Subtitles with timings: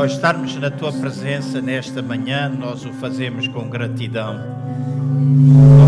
[0.00, 4.34] Ao estarmos na tua presença nesta manhã, nós o fazemos com gratidão.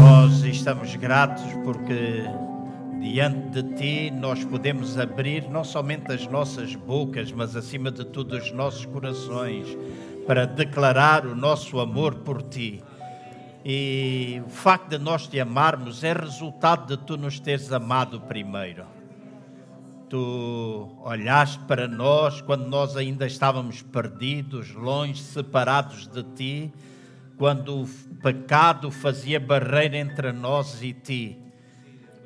[0.02, 2.22] Nós estamos gratos porque
[3.00, 8.36] diante de ti nós podemos abrir não somente as nossas bocas, mas acima de tudo
[8.36, 9.66] os nossos corações
[10.26, 12.84] para declarar o nosso amor por ti.
[13.64, 18.84] E o facto de nós te amarmos é resultado de tu nos teres amado primeiro
[20.12, 26.72] tu olhaste para nós quando nós ainda estávamos perdidos, longe, separados de ti,
[27.38, 27.88] quando o
[28.22, 31.38] pecado fazia barreira entre nós e ti.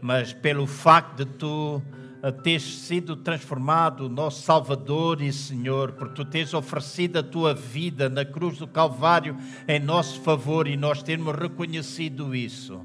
[0.02, 1.80] Mas pelo facto de tu
[2.24, 8.08] eh, teres sido transformado, nosso Salvador e Senhor, porque tu tens oferecido a tua vida
[8.08, 9.36] na cruz do Calvário
[9.68, 12.84] em nosso favor e nós temos reconhecido isso,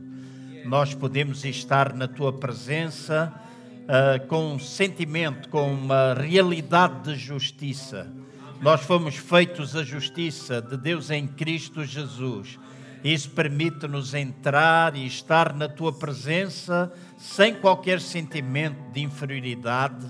[0.64, 3.34] nós podemos estar na tua presença
[3.92, 8.10] uh, com um sentimento, com uma realidade de justiça.
[8.62, 12.58] Nós fomos feitos a justiça de Deus em Cristo Jesus.
[13.04, 20.06] Isso permite-nos entrar e estar na tua presença sem qualquer sentimento de inferioridade,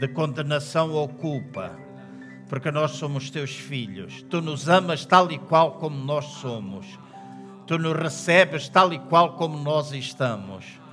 [0.00, 1.78] de condenação ou culpa,
[2.48, 4.24] porque nós somos teus filhos.
[4.30, 6.86] Tu nos amas tal e qual como nós somos.
[7.66, 10.83] Tu nos recebes tal e qual como nós estamos.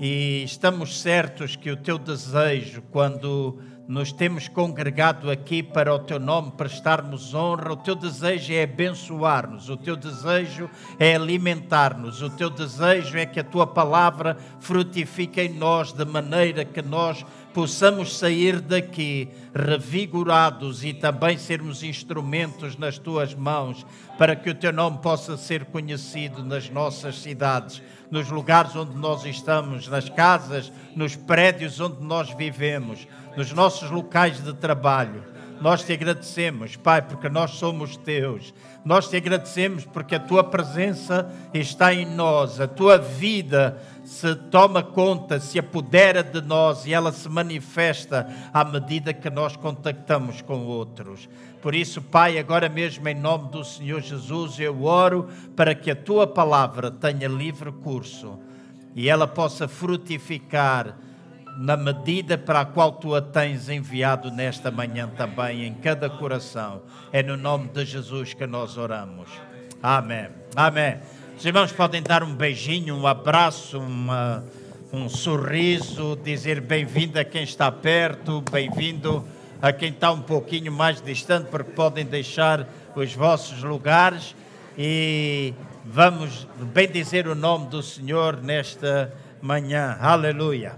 [0.00, 6.18] E estamos certos que o teu desejo, quando nos temos congregado aqui para o teu
[6.18, 12.48] nome prestarmos honra, o teu desejo é abençoar-nos, o teu desejo é alimentar-nos, o teu
[12.48, 18.60] desejo é que a tua palavra frutifique em nós de maneira que nós possamos sair
[18.60, 23.84] daqui revigorados e também sermos instrumentos nas tuas mãos
[24.16, 27.82] para que o teu nome possa ser conhecido nas nossas cidades
[28.12, 34.38] nos lugares onde nós estamos, nas casas, nos prédios onde nós vivemos, nos nossos locais
[34.44, 35.24] de trabalho.
[35.62, 38.52] Nós te agradecemos, Pai, porque nós somos teus.
[38.84, 44.82] Nós te agradecemos porque a tua presença está em nós, a tua vida se toma
[44.82, 50.66] conta, se apodera de nós e ela se manifesta à medida que nós contactamos com
[50.66, 51.28] outros.
[51.62, 55.96] Por isso, Pai, agora mesmo em nome do Senhor Jesus, eu oro para que a
[55.96, 58.36] tua palavra tenha livre curso
[58.96, 60.98] e ela possa frutificar
[61.56, 66.82] na medida para a qual tu a tens enviado nesta manhã também em cada coração.
[67.12, 69.28] É no nome de Jesus que nós oramos.
[69.80, 70.30] Amém.
[70.56, 70.98] Amém.
[71.38, 74.42] Os irmãos podem dar um beijinho, um abraço, uma,
[74.92, 79.24] um sorriso, dizer bem-vindo a quem está perto, bem-vindo
[79.62, 84.34] a quem está um pouquinho mais distante, porque podem deixar os vossos lugares
[84.76, 89.96] e vamos bem dizer o nome do Senhor nesta manhã.
[90.00, 90.76] Aleluia.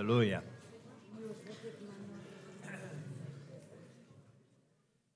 [0.00, 0.42] Aleluia.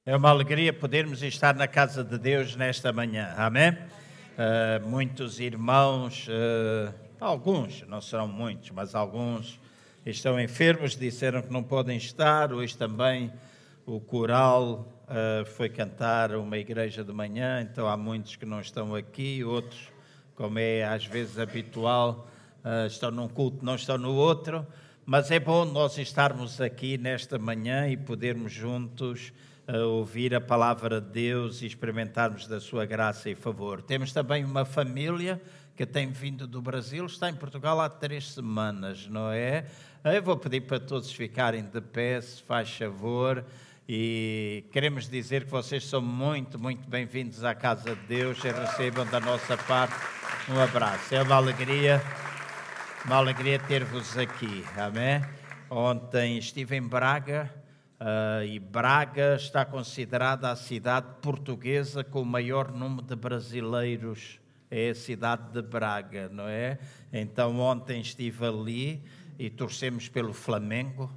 [0.04, 3.32] É uma alegria podermos estar na casa de Deus nesta manhã.
[3.34, 3.70] Amém?
[3.72, 9.58] Uh, muitos irmãos, uh, alguns, não serão muitos, mas alguns
[10.04, 12.52] estão enfermos, disseram que não podem estar.
[12.52, 13.32] Hoje também
[13.86, 18.94] o coral uh, foi cantar uma igreja de manhã, então há muitos que não estão
[18.94, 19.88] aqui, outros,
[20.34, 22.28] como é às vezes habitual,
[22.86, 24.66] estão num culto, não estão no outro,
[25.04, 29.32] mas é bom nós estarmos aqui nesta manhã e podermos juntos
[29.68, 33.82] uh, ouvir a palavra de Deus e experimentarmos da sua graça e favor.
[33.82, 35.40] Temos também uma família
[35.76, 39.66] que tem vindo do Brasil, está em Portugal há três semanas, não é?
[40.04, 43.44] Eu vou pedir para todos ficarem de pé, se faz favor.
[43.86, 49.04] E queremos dizer que vocês são muito, muito bem-vindos à casa de Deus e recebam
[49.06, 49.94] da nossa parte
[50.48, 51.14] um abraço.
[51.14, 52.02] É uma alegria
[53.04, 55.22] uma alegria ter-vos aqui, amém?
[55.68, 57.52] Ontem estive em Braga
[58.00, 64.40] uh, e Braga está considerada a cidade portuguesa com o maior número de brasileiros.
[64.70, 66.78] É a cidade de Braga, não é?
[67.12, 69.02] Então ontem estive ali
[69.38, 71.10] e torcemos pelo Flamengo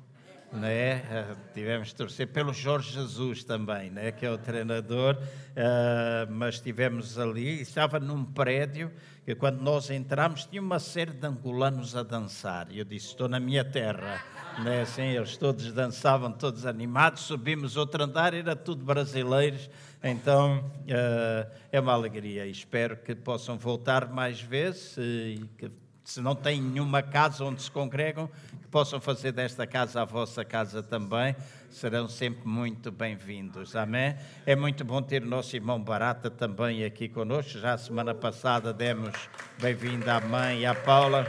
[0.52, 1.36] né?
[1.54, 4.12] tivemos de torcer pelo Jorge Jesus também, né?
[4.12, 8.92] que é o treinador, uh, mas estivemos ali, estava num prédio
[9.26, 13.40] que quando nós entramos tinha uma série de angolanos a dançar, eu disse, estou na
[13.40, 14.24] minha terra,
[14.64, 14.82] né?
[14.82, 19.70] assim, eles todos dançavam, todos animados, subimos outro andar, era tudo brasileiros,
[20.02, 25.70] então uh, é uma alegria, espero que possam voltar mais vezes, e que
[26.08, 28.30] se não têm nenhuma casa onde se congregam,
[28.62, 31.36] que possam fazer desta casa a vossa casa também,
[31.70, 33.76] serão sempre muito bem-vindos.
[33.76, 34.16] Amém?
[34.46, 37.60] É muito bom ter o nosso irmão Barata também aqui conosco.
[37.60, 39.14] Já a semana passada demos
[39.60, 41.28] bem-vindo à mãe e à Paula.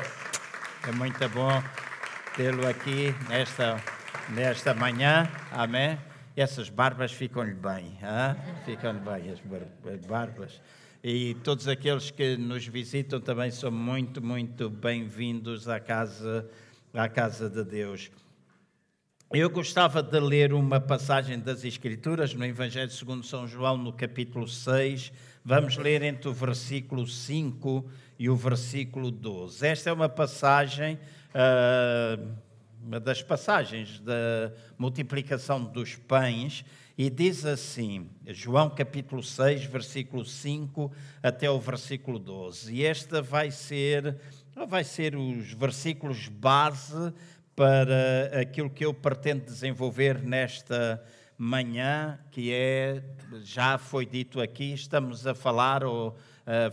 [0.87, 1.61] É muito bom
[2.37, 3.83] tê-lo aqui nesta,
[4.29, 5.29] nesta manhã.
[5.51, 5.99] Amém?
[6.37, 7.99] Essas barbas ficam-lhe bem.
[8.65, 10.61] Ficam-lhe bem, as barbas
[11.03, 16.49] e todos aqueles que nos visitam também são muito, muito bem-vindos à casa,
[16.93, 18.11] à casa de Deus.
[19.31, 24.49] Eu gostava de ler uma passagem das Escrituras no Evangelho segundo São João, no capítulo
[24.49, 25.13] 6.
[25.45, 29.67] Vamos ler entre o versículo 5 e o versículo 12.
[29.67, 30.99] Esta é uma passagem,
[31.35, 32.29] uh,
[32.83, 36.65] uma das passagens da multiplicação dos pães,
[36.99, 40.91] e diz assim, João capítulo 6, versículo 5
[41.23, 42.75] até o versículo 12.
[42.75, 44.17] E esta vai ser,
[44.67, 47.15] vai ser os versículos base
[47.55, 51.01] para aquilo que eu pretendo desenvolver nesta
[51.39, 53.01] manhã, que é,
[53.45, 56.17] já foi dito aqui, estamos a falar ou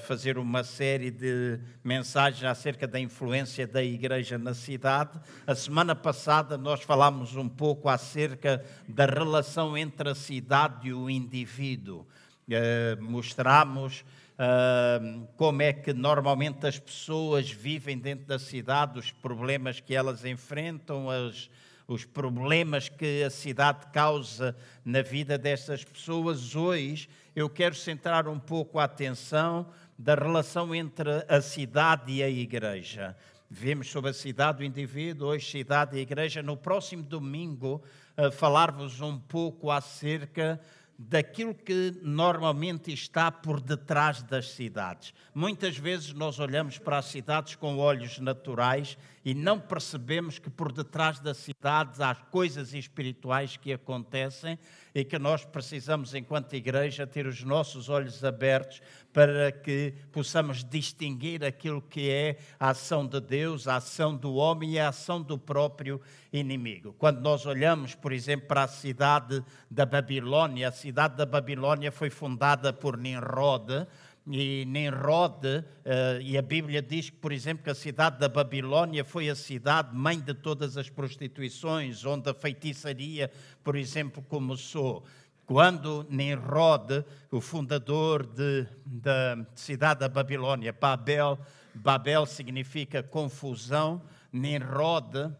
[0.05, 5.19] fazer uma série de mensagens acerca da influência da igreja na cidade.
[5.45, 11.09] A semana passada nós falámos um pouco acerca da relação entre a cidade e o
[11.09, 12.07] indivíduo.
[12.47, 14.05] Uh, mostramos
[14.35, 20.23] uh, como é que normalmente as pessoas vivem dentro da cidade, os problemas que elas
[20.23, 21.49] enfrentam, as,
[21.87, 26.55] os problemas que a cidade causa na vida dessas pessoas.
[26.55, 29.67] Hoje eu quero centrar um pouco a atenção
[29.97, 33.15] da relação entre a cidade e a igreja.
[33.49, 36.41] Vimos sobre a cidade do indivíduo, hoje cidade e igreja.
[36.41, 37.81] No próximo domingo,
[38.17, 40.59] uh, falar-vos um pouco acerca
[40.97, 45.13] daquilo que normalmente está por detrás das cidades.
[45.33, 50.71] Muitas vezes nós olhamos para as cidades com olhos naturais e não percebemos que por
[50.71, 54.57] detrás das cidades há coisas espirituais que acontecem
[54.95, 58.81] e que nós precisamos, enquanto igreja, ter os nossos olhos abertos
[59.11, 64.71] para que possamos distinguir aquilo que é a ação de Deus, a ação do homem
[64.71, 65.99] e a ação do próprio
[66.31, 66.95] inimigo.
[66.97, 72.09] Quando nós olhamos, por exemplo, para a cidade da Babilônia, a cidade da Babilônia foi
[72.09, 73.85] fundada por Nimrod,
[74.27, 79.05] e Nimrod, uh, e a Bíblia diz que, por exemplo, que a cidade da Babilônia
[79.05, 83.29] foi a cidade mãe de todas as prostituições, onde a feitiçaria,
[83.63, 85.05] por exemplo, começou.
[85.45, 91.37] Quando Nimrod, o fundador de, da cidade da Babilônia, Babel,
[91.75, 94.01] Babel significa confusão,
[94.33, 95.35] Nimrod uh,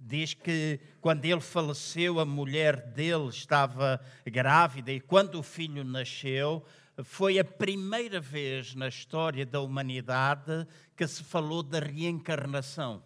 [0.00, 6.64] diz que quando ele faleceu, a mulher dele estava grávida e quando o filho nasceu,
[7.04, 10.66] foi a primeira vez na história da humanidade
[10.96, 13.02] que se falou da reencarnação.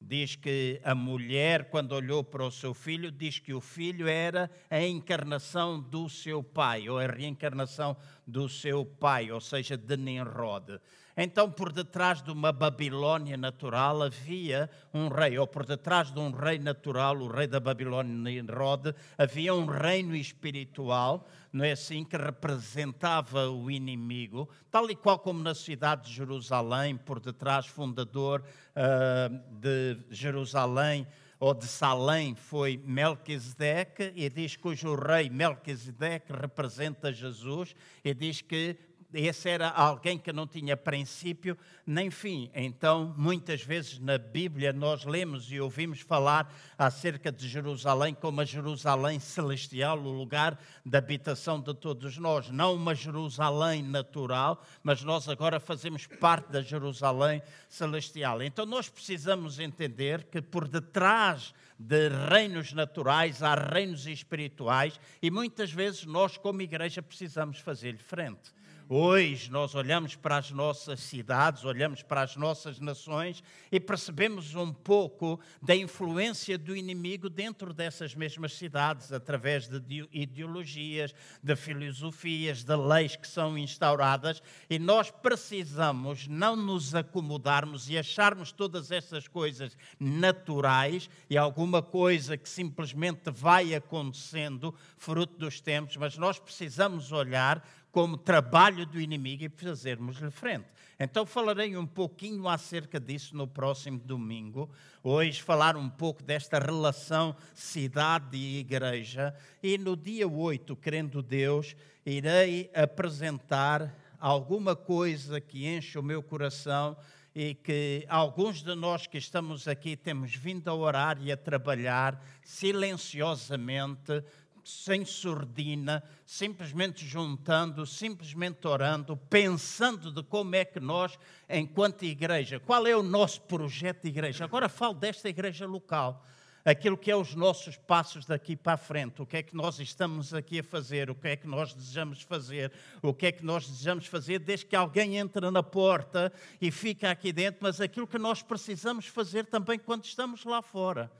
[0.00, 4.50] Diz que a mulher, quando olhou para o seu filho, diz que o filho era
[4.70, 7.94] a encarnação do seu pai, ou a reencarnação
[8.26, 10.80] do seu pai, ou seja, de Nimrod.
[11.16, 16.30] Então, por detrás de uma Babilônia natural havia um rei, ou por detrás de um
[16.30, 22.16] rei natural, o rei da Babilônia, Nimrod, havia um reino espiritual, não é assim, que
[22.16, 28.42] representava o inimigo, tal e qual como na cidade de Jerusalém, por detrás, fundador
[28.76, 31.06] uh, de Jerusalém,
[31.40, 37.74] ou de Salém foi Melquisedeque, e diz que o rei Melquisedeque representa Jesus,
[38.04, 38.76] e diz que
[39.12, 42.50] esse era alguém que não tinha princípio nem fim.
[42.54, 48.44] Então, muitas vezes na Bíblia nós lemos e ouvimos falar acerca de Jerusalém como a
[48.44, 52.48] Jerusalém celestial, o lugar da habitação de todos nós.
[52.50, 58.42] Não uma Jerusalém natural, mas nós agora fazemos parte da Jerusalém celestial.
[58.42, 65.72] Então, nós precisamos entender que por detrás de reinos naturais há reinos espirituais e muitas
[65.72, 68.52] vezes nós, como igreja, precisamos fazer-lhe frente.
[68.92, 74.72] Hoje nós olhamos para as nossas cidades, olhamos para as nossas nações e percebemos um
[74.72, 82.74] pouco da influência do inimigo dentro dessas mesmas cidades, através de ideologias, de filosofias, de
[82.74, 89.78] leis que são instauradas, e nós precisamos não nos acomodarmos e acharmos todas essas coisas
[90.00, 97.64] naturais e alguma coisa que simplesmente vai acontecendo fruto dos tempos, mas nós precisamos olhar
[97.90, 100.66] como trabalho do inimigo e fazermos-lhe frente.
[100.98, 104.70] Então falarei um pouquinho acerca disso no próximo domingo.
[105.02, 109.34] Hoje falar um pouco desta relação cidade e igreja.
[109.62, 116.96] E no dia 8, querendo Deus, irei apresentar alguma coisa que enche o meu coração
[117.34, 122.22] e que alguns de nós que estamos aqui temos vindo a orar e a trabalhar
[122.42, 124.22] silenciosamente
[124.64, 132.86] sem surdina, simplesmente juntando, simplesmente orando, pensando de como é que nós, enquanto igreja, qual
[132.86, 134.44] é o nosso projeto de igreja.
[134.44, 136.24] Agora falo desta igreja local,
[136.64, 139.78] aquilo que é os nossos passos daqui para a frente, o que é que nós
[139.78, 143.44] estamos aqui a fazer, o que é que nós desejamos fazer, o que é que
[143.44, 148.06] nós desejamos fazer desde que alguém entra na porta e fica aqui dentro, mas aquilo
[148.06, 151.10] que nós precisamos fazer também quando estamos lá fora.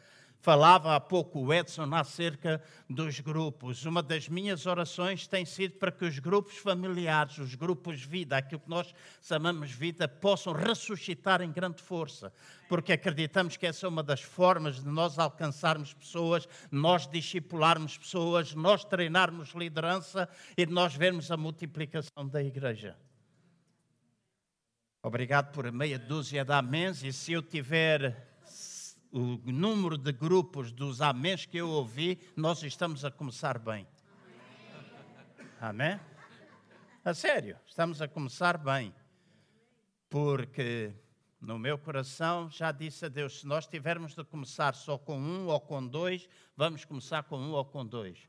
[0.42, 3.84] Falava há pouco o Edson acerca dos grupos.
[3.84, 8.62] Uma das minhas orações tem sido para que os grupos familiares, os grupos vida, aquilo
[8.62, 12.32] que nós chamamos vida, possam ressuscitar em grande força.
[12.70, 18.54] Porque acreditamos que essa é uma das formas de nós alcançarmos pessoas, nós discipularmos pessoas,
[18.54, 22.96] nós treinarmos liderança e de nós vermos a multiplicação da igreja.
[25.02, 28.29] Obrigado por meia dúzia de améns e se eu tiver
[29.12, 33.86] o número de grupos dos amém que eu ouvi, nós estamos a começar bem.
[35.60, 36.00] Amém?
[37.04, 38.94] A sério, estamos a começar bem.
[40.08, 40.92] Porque
[41.40, 45.46] no meu coração já disse a Deus: se nós tivermos de começar só com um
[45.46, 48.28] ou com dois, vamos começar com um ou com dois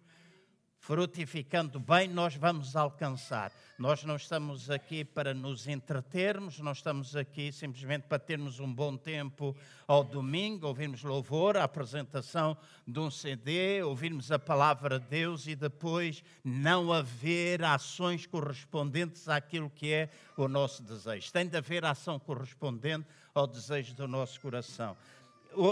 [0.81, 3.51] frutificando bem, nós vamos alcançar.
[3.77, 8.97] Nós não estamos aqui para nos entretermos, não estamos aqui simplesmente para termos um bom
[8.97, 9.55] tempo
[9.87, 15.55] ao domingo, ouvirmos louvor, a apresentação de um CD, ouvirmos a palavra de Deus e
[15.55, 21.31] depois não haver ações correspondentes àquilo que é o nosso desejo.
[21.31, 24.97] Tem de haver ação correspondente ao desejo do nosso coração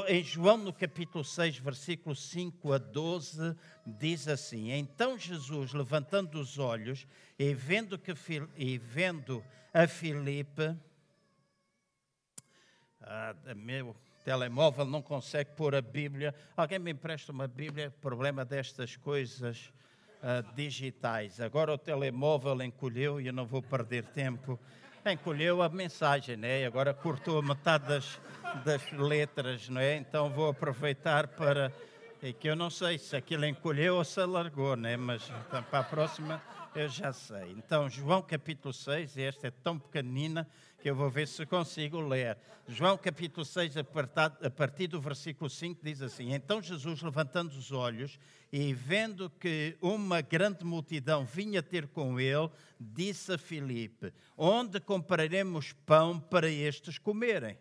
[0.08, 3.56] em João, no capítulo 6, versículo 5 a 12,
[3.86, 7.08] diz assim: Então Jesus, levantando os olhos
[7.38, 8.14] e vendo, que,
[8.58, 9.44] e vendo
[9.74, 10.76] a Filipe,
[13.02, 13.96] ah, meu
[14.26, 16.36] telemóvel não consegue pôr a Bíblia.
[16.58, 17.90] Alguém me empresta uma Bíblia?
[18.02, 19.72] Problema destas coisas
[20.22, 21.40] ah, digitais.
[21.40, 24.60] Agora o telemóvel encolheu e eu não vou perder tempo.
[25.06, 26.66] Encolheu a mensagem, né?
[26.66, 28.20] Agora cortou metade das
[28.64, 29.96] das letras, não é?
[29.96, 31.72] Então vou aproveitar para.
[32.22, 34.98] É que eu não sei se aquilo encolheu ou se alargou, né?
[34.98, 36.44] mas então, para a próxima
[36.76, 37.52] eu já sei.
[37.52, 40.46] Então, João capítulo 6, e esta é tão pequenina
[40.82, 42.38] que eu vou ver se consigo ler.
[42.68, 48.20] João capítulo 6, a partir do versículo 5, diz assim: Então Jesus, levantando os olhos
[48.52, 55.72] e vendo que uma grande multidão vinha ter com ele, disse a Filipe: Onde compraremos
[55.86, 57.58] pão para estes comerem?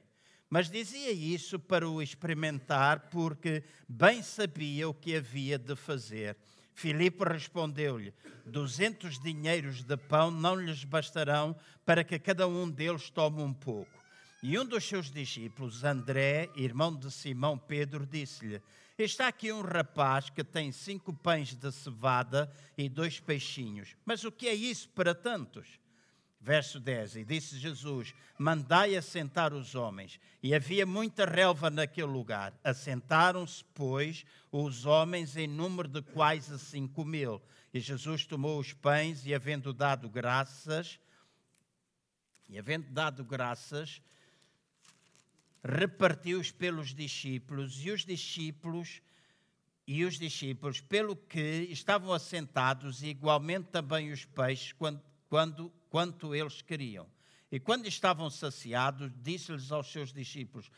[0.50, 6.36] Mas dizia isso para o experimentar, porque bem sabia o que havia de fazer.
[6.74, 8.14] Filipe respondeu-lhe:
[8.46, 13.98] Duzentos dinheiros de pão não lhes bastarão para que cada um deles tome um pouco.
[14.42, 18.62] E um dos seus discípulos, André, irmão de Simão Pedro, disse-lhe:
[18.96, 23.96] Está aqui um rapaz que tem cinco pães de cevada e dois peixinhos.
[24.06, 25.80] Mas o que é isso para tantos?
[26.40, 30.20] Verso 10: E disse Jesus: Mandai assentar os homens.
[30.42, 32.58] E havia muita relva naquele lugar.
[32.62, 37.42] Assentaram-se, pois, os homens em número de quase cinco mil.
[37.74, 40.98] E Jesus tomou os pães e, havendo dado graças,
[42.48, 44.00] e havendo dado graças,
[45.62, 49.02] repartiu-os pelos discípulos, e os discípulos
[49.86, 56.34] e os discípulos, pelo que estavam assentados, e igualmente também os peixes, quando, quando quanto
[56.34, 57.06] eles queriam.
[57.50, 60.70] E quando estavam saciados, disse-lhes aos seus discípulos: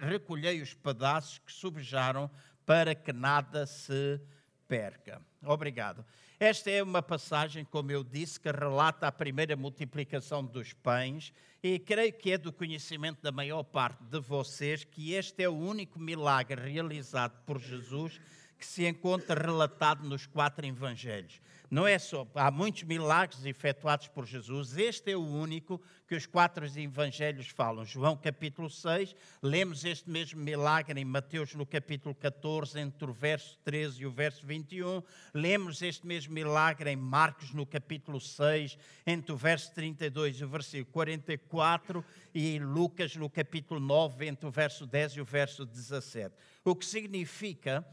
[0.00, 2.30] Recolhei os pedaços que subjaram,
[2.64, 4.20] para que nada se
[4.66, 5.22] perca.
[5.42, 6.04] Obrigado.
[6.38, 11.78] Esta é uma passagem, como eu disse, que relata a primeira multiplicação dos pães, e
[11.78, 15.98] creio que é do conhecimento da maior parte de vocês que este é o único
[15.98, 18.20] milagre realizado por Jesus
[18.58, 21.40] que se encontra relatado nos quatro evangelhos.
[21.70, 26.24] Não é só, há muitos milagres efetuados por Jesus, este é o único que os
[26.24, 27.84] quatro evangelhos falam.
[27.84, 33.58] João capítulo 6, lemos este mesmo milagre em Mateus no capítulo 14, entre o verso
[33.64, 35.02] 13 e o verso 21.
[35.34, 40.48] Lemos este mesmo milagre em Marcos no capítulo 6, entre o verso 32 e o
[40.48, 46.32] versículo 44, e Lucas no capítulo 9, entre o verso 10 e o verso 17.
[46.64, 47.84] O que significa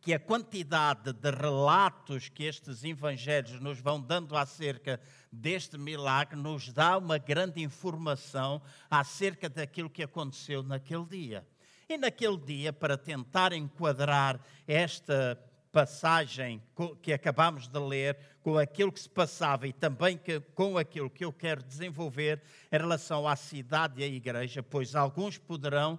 [0.00, 6.72] que a quantidade de relatos que estes evangelhos nos vão dando acerca deste milagre nos
[6.72, 11.46] dá uma grande informação acerca daquilo que aconteceu naquele dia.
[11.88, 15.38] E naquele dia, para tentar enquadrar esta
[15.72, 16.62] passagem
[17.02, 21.24] que acabamos de ler com aquilo que se passava e também que, com aquilo que
[21.24, 22.42] eu quero desenvolver
[22.72, 25.98] em relação à cidade e à igreja, pois alguns poderão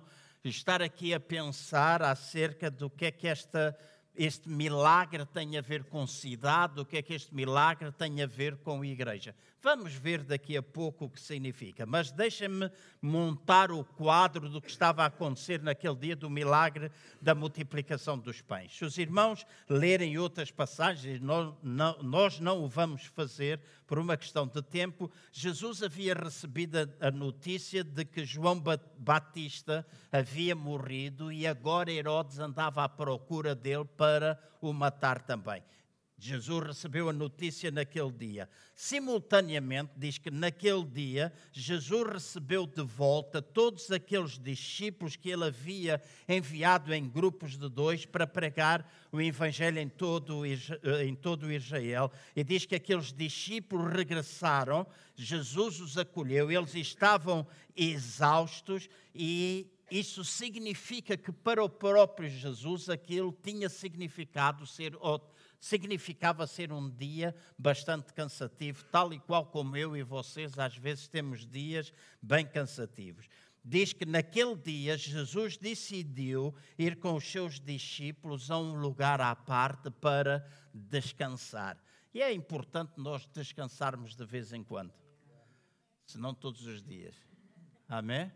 [0.50, 3.77] estar aqui a pensar acerca do que é que esta
[4.13, 8.27] este milagre tem a ver com cidade, o que é que este milagre tem a
[8.27, 9.33] ver com igreja.
[9.63, 14.71] Vamos ver daqui a pouco o que significa, mas deixem-me montar o quadro do que
[14.71, 16.91] estava a acontecer naquele dia do milagre
[17.21, 18.75] da multiplicação dos pães.
[18.75, 24.17] Se os irmãos lerem outras passagens, nós não, nós não o vamos fazer por uma
[24.17, 25.11] questão de tempo.
[25.31, 28.59] Jesus havia recebido a notícia de que João
[28.97, 35.61] Batista havia morrido e agora Herodes andava à procura dele para o matar também.
[36.23, 38.47] Jesus recebeu a notícia naquele dia.
[38.75, 45.99] Simultaneamente, diz que naquele dia, Jesus recebeu de volta todos aqueles discípulos que ele havia
[46.29, 52.11] enviado em grupos de dois para pregar o Evangelho em todo, em todo Israel.
[52.35, 54.85] E diz que aqueles discípulos regressaram,
[55.15, 63.35] Jesus os acolheu, eles estavam exaustos e isso significa que para o próprio Jesus aquilo
[63.43, 64.95] tinha significado ser
[65.61, 71.07] significava ser um dia bastante cansativo, tal e qual como eu e vocês às vezes
[71.07, 73.27] temos dias bem cansativos.
[73.63, 79.35] Diz que naquele dia Jesus decidiu ir com os seus discípulos a um lugar à
[79.35, 81.77] parte para descansar.
[82.11, 84.91] E é importante nós descansarmos de vez em quando,
[86.07, 87.15] se não todos os dias.
[87.87, 88.31] Amém?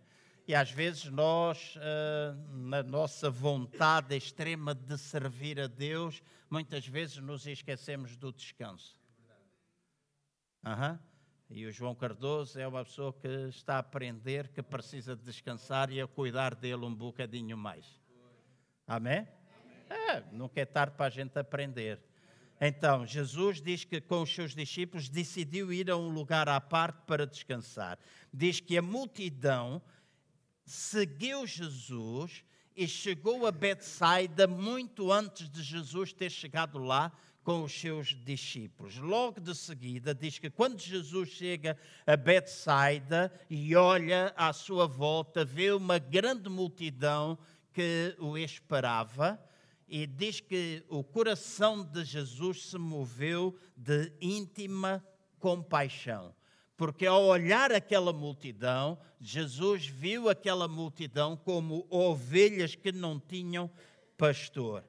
[0.48, 7.18] E às vezes nós, eh, na nossa vontade extrema de servir a Deus, muitas vezes
[7.18, 9.00] nos esquecemos do descanso.
[10.64, 11.00] Uhum.
[11.50, 15.92] E o João Cardoso é uma pessoa que está a aprender que precisa de descansar
[15.92, 18.00] e a cuidar dele um bocadinho mais.
[18.88, 19.28] Amém?
[19.90, 22.00] É, nunca é tarde para a gente aprender.
[22.60, 27.02] Então, Jesus diz que com os seus discípulos decidiu ir a um lugar à parte
[27.06, 28.00] para descansar.
[28.34, 29.82] Diz que a multidão
[30.66, 32.44] seguiu Jesus
[32.76, 37.12] e chegou a Betsaida muito antes de Jesus ter chegado lá
[37.44, 38.98] com os seus discípulos.
[38.98, 45.46] Logo de seguida, diz que quando Jesus chega a Betsaida e olha à sua volta,
[45.46, 47.38] vê uma grande multidão
[47.72, 49.40] que o esperava
[49.88, 55.06] e diz que o coração de Jesus se moveu de íntima
[55.40, 56.34] compaixão
[56.78, 63.70] porque ao olhar aquela multidão, Jesus viu aquela multidão como ovelhas que não tinham
[64.18, 64.84] pastor.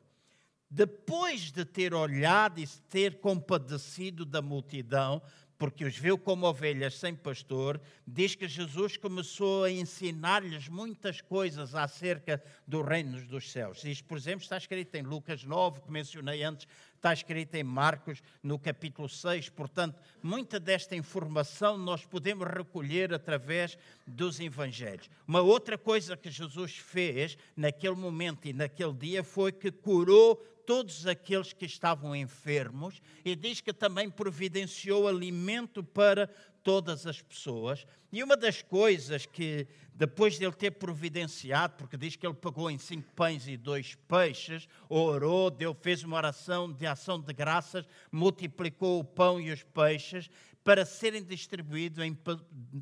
[0.68, 5.22] Depois de ter olhado e ter compadecido da multidão,
[5.58, 11.74] porque os viu como ovelhas sem pastor, diz que Jesus começou a ensinar-lhes muitas coisas
[11.74, 13.84] acerca do reino dos céus.
[13.84, 16.66] Isto, por exemplo, está escrito em Lucas 9, que mencionei antes,
[16.96, 19.48] está escrito em Marcos, no capítulo 6.
[19.50, 25.08] Portanto, muita desta informação nós podemos recolher através dos evangelhos.
[25.26, 31.06] Uma outra coisa que Jesus fez naquele momento e naquele dia foi que curou todos
[31.06, 36.28] aqueles que estavam enfermos e diz que também providenciou alimento para
[36.66, 37.86] todas as pessoas.
[38.10, 42.68] E uma das coisas que, depois de ele ter providenciado, porque diz que ele pagou
[42.68, 47.86] em cinco pães e dois peixes, orou, deu, fez uma oração de ação de graças,
[48.10, 50.28] multiplicou o pão e os peixes
[50.64, 52.04] para serem distribuídos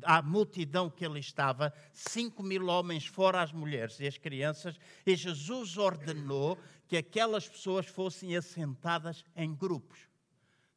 [0.01, 5.15] à multidão que ele estava, cinco mil homens, fora as mulheres e as crianças, e
[5.15, 9.99] Jesus ordenou que aquelas pessoas fossem assentadas em grupos,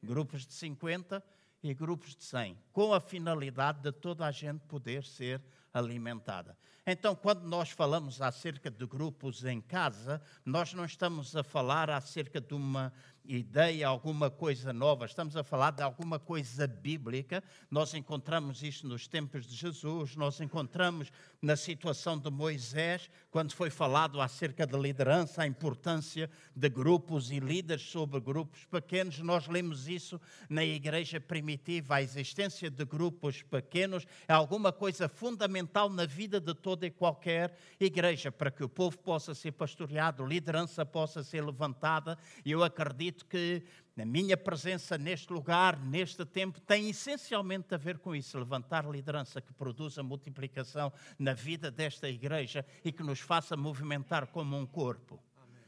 [0.03, 1.25] grupos de 50
[1.63, 5.43] e grupos de 100, com a finalidade de toda a gente poder ser
[5.73, 6.57] alimentada.
[6.87, 12.41] Então, quando nós falamos acerca de grupos em casa, nós não estamos a falar acerca
[12.41, 12.93] de uma
[13.29, 17.45] ideia, alguma coisa nova, estamos a falar de alguma coisa bíblica.
[17.71, 23.69] Nós encontramos isto nos tempos de Jesus, nós encontramos na situação de Moisés, quando foi
[23.69, 29.19] falado acerca da liderança, a importância de grupos e líderes sobre grupos pequenos.
[29.19, 31.97] Nós lemos isso na igreja primitiva.
[31.97, 37.57] A existência de grupos pequenos é alguma coisa fundamental na vida de toda e qualquer
[37.79, 42.19] igreja, para que o povo possa ser pastoreado, liderança possa ser levantada.
[42.45, 43.63] E eu acredito que
[43.97, 49.41] a minha presença neste lugar, neste tempo, tem essencialmente a ver com isso: levantar liderança
[49.41, 55.19] que produza multiplicação na vida desta igreja e que nos faça movimentar como um corpo.
[55.37, 55.63] Amém.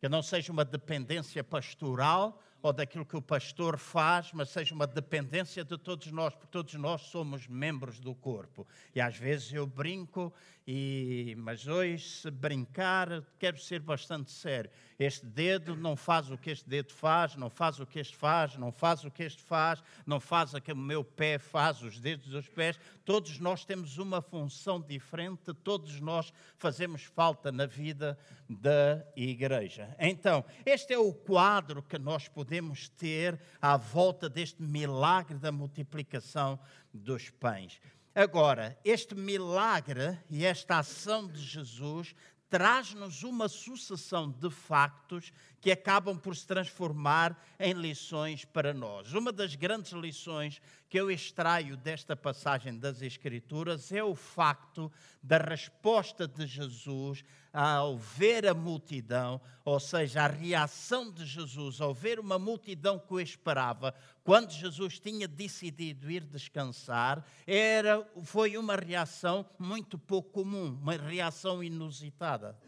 [0.00, 4.86] Que não seja uma dependência pastoral ou daquilo que o pastor faz, mas seja uma
[4.86, 8.66] dependência de todos nós, porque todos nós somos membros do corpo.
[8.94, 10.32] E às vezes eu brinco,
[10.64, 14.70] e, mas hoje, se brincar, quero ser bastante sério.
[14.96, 18.56] Este dedo não faz o que este dedo faz, não faz o que este faz,
[18.56, 21.98] não faz o que este faz, não faz o que o meu pé faz, os
[21.98, 22.78] dedos dos pés.
[23.04, 28.16] Todos nós temos uma função diferente, todos nós fazemos falta na vida
[28.48, 29.96] da igreja.
[29.98, 32.51] Então, este é o quadro que nós podemos
[32.88, 36.58] ter à volta deste milagre da multiplicação
[36.92, 37.80] dos pães.
[38.14, 42.14] Agora, este milagre e esta ação de Jesus
[42.50, 45.32] traz-nos uma sucessão de factos
[45.62, 49.12] que acabam por se transformar em lições para nós.
[49.12, 54.90] Uma das grandes lições que eu extraio desta passagem das Escrituras é o facto
[55.22, 61.94] da resposta de Jesus ao ver a multidão, ou seja, a reação de Jesus ao
[61.94, 63.94] ver uma multidão que o esperava,
[64.24, 71.62] quando Jesus tinha decidido ir descansar, era, foi uma reação muito pouco comum, uma reação
[71.62, 72.58] inusitada.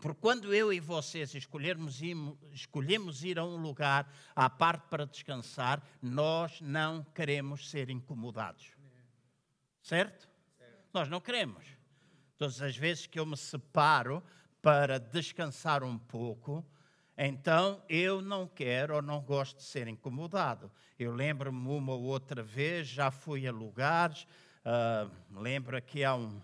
[0.00, 2.16] Porque quando eu e vocês escolhermos ir,
[2.52, 8.72] escolhemos ir a um lugar à parte para descansar, nós não queremos ser incomodados.
[9.82, 10.28] Certo?
[10.56, 10.84] certo?
[10.94, 11.64] Nós não queremos.
[12.36, 14.22] Todas as vezes que eu me separo
[14.62, 16.64] para descansar um pouco,
[17.16, 20.70] então eu não quero ou não gosto de ser incomodado.
[20.96, 24.28] Eu lembro-me uma ou outra vez, já fui a lugares,
[24.64, 26.40] uh, lembro que há, um,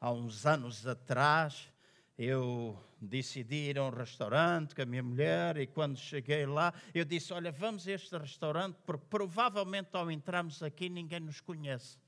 [0.00, 1.68] há uns anos atrás,
[2.18, 7.04] eu decidi ir a um restaurante com a minha mulher e quando cheguei lá, eu
[7.04, 11.98] disse: Olha, vamos a este restaurante, porque provavelmente ao entrarmos aqui ninguém nos conhece.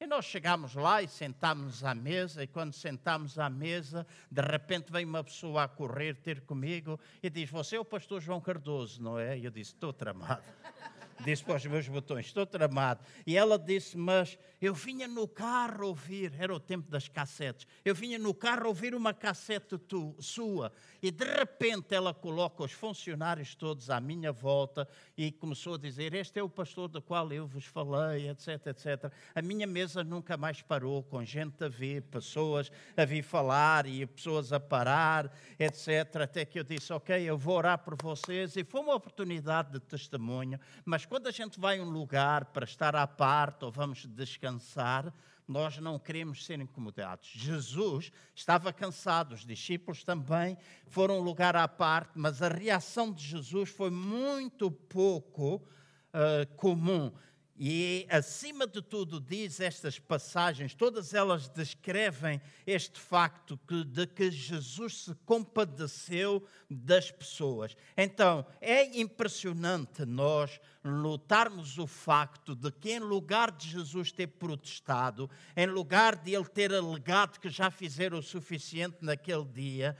[0.00, 4.90] E nós chegámos lá e sentámos à mesa, e quando sentámos à mesa, de repente
[4.90, 9.02] vem uma pessoa a correr ter comigo e diz: Você é o pastor João Cardoso,
[9.02, 9.38] não é?
[9.38, 10.42] E eu disse: Estou tramado
[11.24, 13.00] disse para os meus botões: Estou tramado.
[13.26, 17.96] E ela disse: Mas eu vinha no carro ouvir, era o tempo das cassetes, eu
[17.96, 20.72] vinha no carro ouvir uma cassete tu, sua.
[21.02, 26.14] E de repente ela coloca os funcionários todos à minha volta e começou a dizer:
[26.14, 29.12] Este é o pastor do qual eu vos falei, etc, etc.
[29.34, 34.06] A minha mesa nunca mais parou, com gente a vir, pessoas a vir falar e
[34.06, 36.22] pessoas a parar, etc.
[36.22, 38.56] Até que eu disse: Ok, eu vou orar por vocês.
[38.56, 42.64] E foi uma oportunidade de testemunho, mas quando a gente vai a um lugar para
[42.64, 44.51] estar à parte ou vamos descansar,
[45.46, 47.30] nós não queremos ser incomodados.
[47.34, 53.24] Jesus estava cansado, os discípulos também foram um lugar à parte, mas a reação de
[53.24, 57.12] Jesus foi muito pouco uh, comum.
[57.64, 64.32] E, acima de tudo, diz estas passagens, todas elas descrevem este facto que, de que
[64.32, 67.76] Jesus se compadeceu das pessoas.
[67.96, 75.30] Então, é impressionante nós lutarmos o facto de que, em lugar de Jesus ter protestado,
[75.56, 79.96] em lugar de ele ter alegado que já fizeram o suficiente naquele dia,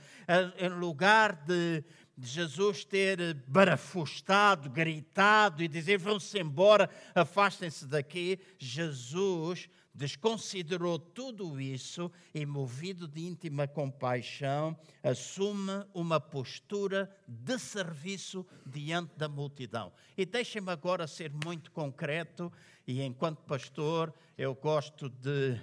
[0.57, 1.81] em lugar de
[2.17, 12.11] de Jesus ter barafustado, gritado e dizer vão-se embora, afastem-se daqui, Jesus desconsiderou tudo isso
[12.33, 19.93] e, movido de íntima compaixão, assume uma postura de serviço diante da multidão.
[20.17, 22.51] E deixem-me agora ser muito concreto,
[22.87, 25.59] e enquanto pastor, eu gosto de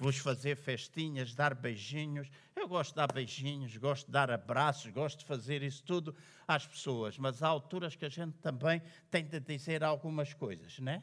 [0.00, 2.30] vos fazer festinhas, dar beijinhos.
[2.56, 6.16] Eu gosto de dar beijinhos, gosto de dar abraços, gosto de fazer isso tudo
[6.48, 11.02] às pessoas, mas há alturas que a gente também tem de dizer algumas coisas, né?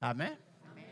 [0.00, 0.36] Amém?
[0.64, 0.84] Amém.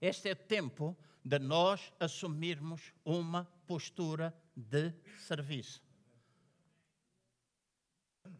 [0.00, 5.82] Este é tempo de nós assumirmos uma postura de serviço.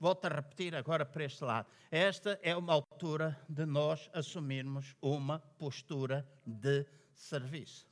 [0.01, 1.68] Volto a repetir agora para este lado.
[1.90, 6.87] Esta é uma altura de nós assumirmos uma postura de
[7.23, 7.87] serviço.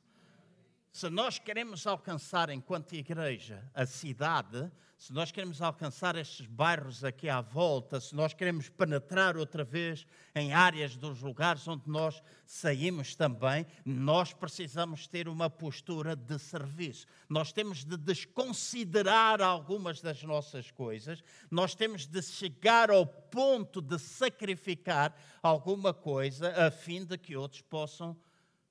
[0.93, 7.29] Se nós queremos alcançar, enquanto igreja, a cidade, se nós queremos alcançar estes bairros aqui
[7.29, 13.15] à volta, se nós queremos penetrar outra vez em áreas dos lugares onde nós saímos
[13.15, 17.07] também, nós precisamos ter uma postura de serviço.
[17.29, 23.99] Nós temos de desconsiderar algumas das nossas coisas, nós temos de chegar ao ponto de
[23.99, 28.19] sacrificar alguma coisa a fim de que outros possam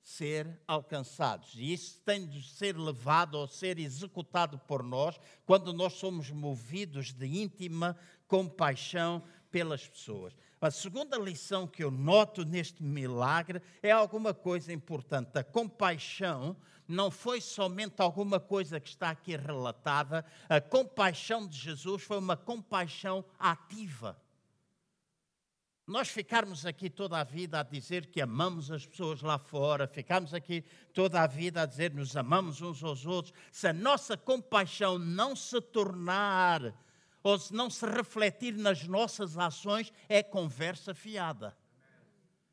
[0.02, 1.54] ser alcançados.
[1.54, 7.12] E isso tem de ser levado ou ser executado por nós quando nós somos movidos
[7.12, 10.34] de íntima compaixão pelas pessoas.
[10.60, 15.38] A segunda lição que eu noto neste milagre é alguma coisa importante.
[15.38, 22.02] A compaixão não foi somente alguma coisa que está aqui relatada, a compaixão de Jesus
[22.02, 24.20] foi uma compaixão ativa
[25.90, 30.32] nós ficarmos aqui toda a vida a dizer que amamos as pessoas lá fora, ficarmos
[30.32, 35.00] aqui toda a vida a dizer nos amamos uns aos outros, se a nossa compaixão
[35.00, 36.72] não se tornar
[37.24, 41.56] ou se não se refletir nas nossas ações, é conversa fiada.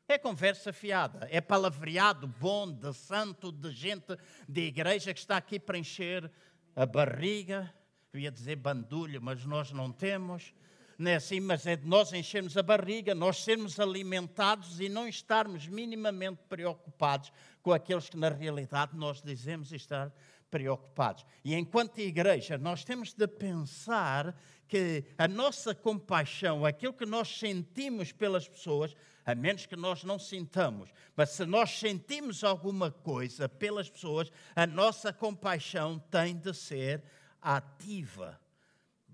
[0.08, 4.16] É conversa fiada, é palavreado bom de santo, de gente
[4.48, 6.28] de igreja que está aqui para encher
[6.74, 7.72] a barriga.
[8.12, 10.52] Eu ia dizer bandulho, mas nós não temos
[10.98, 15.06] não é assim, mas é de nós enchermos a barriga, nós sermos alimentados e não
[15.06, 17.32] estarmos minimamente preocupados
[17.62, 20.12] com aqueles que na realidade nós dizemos estar
[20.50, 21.24] preocupados.
[21.44, 28.10] E enquanto igreja, nós temos de pensar que a nossa compaixão, aquilo que nós sentimos
[28.10, 33.88] pelas pessoas, a menos que nós não sintamos, mas se nós sentimos alguma coisa pelas
[33.88, 37.04] pessoas, a nossa compaixão tem de ser
[37.40, 38.36] ativa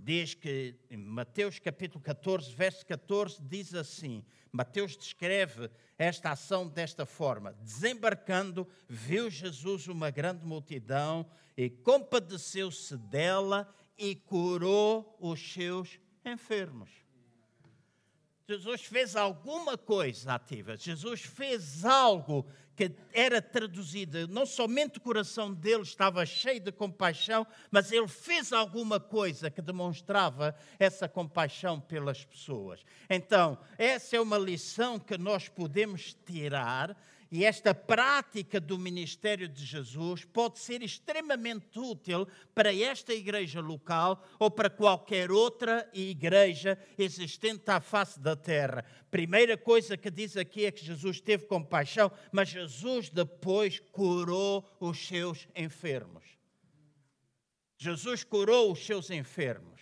[0.04, 7.06] diz que em Mateus capítulo 14, verso 14, diz assim: Mateus descreve esta ação desta
[7.06, 17.03] forma: desembarcando, viu Jesus uma grande multidão e compadeceu-se dela e curou os seus enfermos.
[18.46, 22.44] Jesus fez alguma coisa ativa, Jesus fez algo
[22.76, 28.52] que era traduzido, não somente o coração dele estava cheio de compaixão, mas ele fez
[28.52, 32.84] alguma coisa que demonstrava essa compaixão pelas pessoas.
[33.08, 36.94] Então, essa é uma lição que nós podemos tirar
[37.34, 44.24] e esta prática do ministério de Jesus pode ser extremamente útil para esta igreja local
[44.38, 48.84] ou para qualquer outra igreja existente à face da terra.
[49.10, 55.04] Primeira coisa que diz aqui é que Jesus teve compaixão, mas Jesus depois curou os
[55.04, 56.22] seus enfermos.
[57.76, 59.73] Jesus curou os seus enfermos.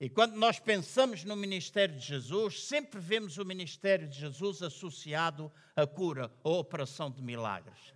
[0.00, 5.52] E quando nós pensamos no ministério de Jesus, sempre vemos o ministério de Jesus associado
[5.76, 7.93] à cura ou operação de milagres.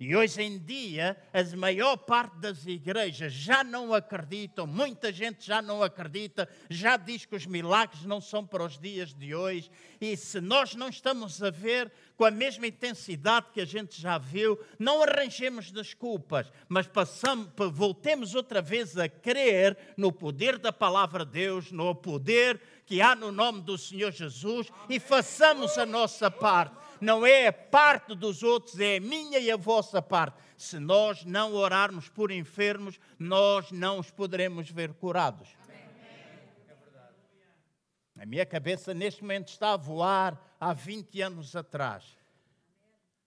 [0.00, 5.60] E hoje em dia, a maior parte das igrejas já não acreditam, muita gente já
[5.60, 9.70] não acredita, já diz que os milagres não são para os dias de hoje.
[10.00, 14.16] E se nós não estamos a ver com a mesma intensidade que a gente já
[14.16, 21.26] viu, não arranjemos desculpas, mas passamos, voltemos outra vez a crer no poder da palavra
[21.26, 26.30] de Deus, no poder que há no nome do Senhor Jesus e façamos a nossa
[26.30, 30.36] parte não é a parte dos outros, é a minha e a vossa parte.
[30.56, 35.48] Se nós não orarmos por enfermos, nós não os poderemos ver curados.
[38.20, 42.04] A minha cabeça neste momento está a voar há 20 anos atrás,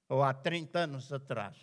[0.08, 1.58] ou há 30 anos atrás.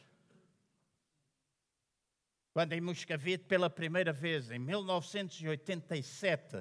[2.52, 6.60] Quando em Moscavite, pela primeira vez, em 1987,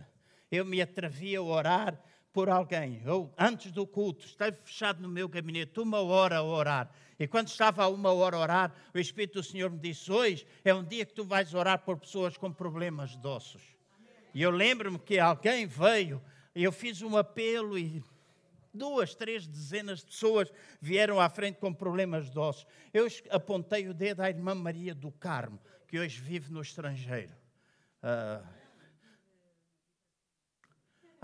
[0.51, 1.99] eu me atrevi a orar
[2.31, 3.01] por alguém.
[3.05, 6.89] Eu, antes do culto, esteve fechado no meu gabinete uma hora a orar.
[7.19, 10.45] E quando estava a uma hora a orar, o Espírito do Senhor me disse: Hoje
[10.63, 13.61] é um dia que tu vais orar por pessoas com problemas de ossos.
[14.33, 16.21] E eu lembro-me que alguém veio,
[16.55, 18.03] e eu fiz um apelo e
[18.73, 22.65] duas, três dezenas de pessoas vieram à frente com problemas de ossos.
[22.93, 27.33] Eu apontei o dedo à irmã Maria do Carmo, que hoje vive no estrangeiro.
[28.01, 28.58] Uh,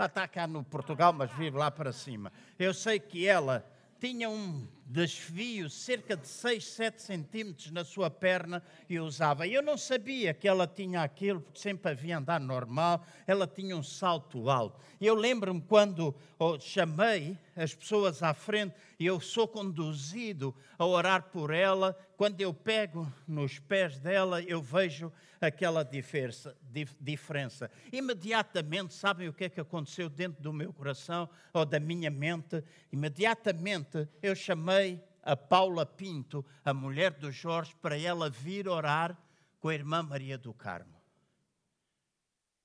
[0.04, 2.32] está cá no Portugal, mas vive lá para cima.
[2.58, 3.64] Eu sei que ela
[3.98, 9.46] tinha um desvio cerca de 6, 7 centímetros na sua perna e usava.
[9.48, 13.82] Eu não sabia que ela tinha aquilo, porque sempre havia andar normal, ela tinha um
[13.82, 14.78] salto alto.
[15.00, 21.24] Eu lembro-me quando oh, chamei as pessoas à frente e eu sou conduzido a orar
[21.30, 26.56] por ela, quando eu pego nos pés dela, eu vejo aquela diferença,
[27.00, 27.70] diferença.
[27.92, 32.62] Imediatamente, sabem o que é que aconteceu dentro do meu coração ou da minha mente?
[32.92, 39.18] Imediatamente eu chamei a Paula Pinto, a mulher do Jorge, para ela vir orar
[39.58, 40.94] com a irmã Maria do Carmo.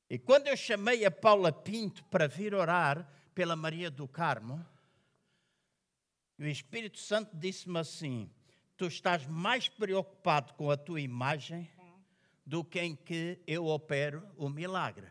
[0.09, 4.63] E quando eu chamei a Paula Pinto para vir orar pela Maria do Carmo,
[6.37, 8.29] o Espírito Santo disse-me assim:
[8.75, 11.69] Tu estás mais preocupado com a tua imagem
[12.45, 15.07] do que em que eu opero o milagre.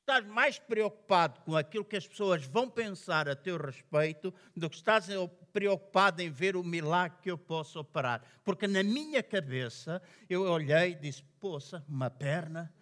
[0.00, 4.76] Estás mais preocupado com aquilo que as pessoas vão pensar a teu respeito do que
[4.76, 5.06] estás
[5.52, 8.20] preocupado em ver o milagre que eu posso operar.
[8.42, 12.72] Porque na minha cabeça eu olhei e disse: Poça, uma perna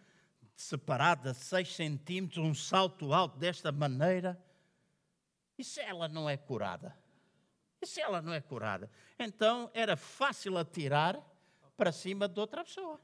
[0.57, 4.43] separada 6 centímetros, um salto alto desta maneira.
[5.59, 6.97] E se ela não é curada?
[7.83, 8.91] E se ela não é curada?
[9.19, 11.19] Então era fácil atirar
[11.81, 13.01] para cima de outra pessoa.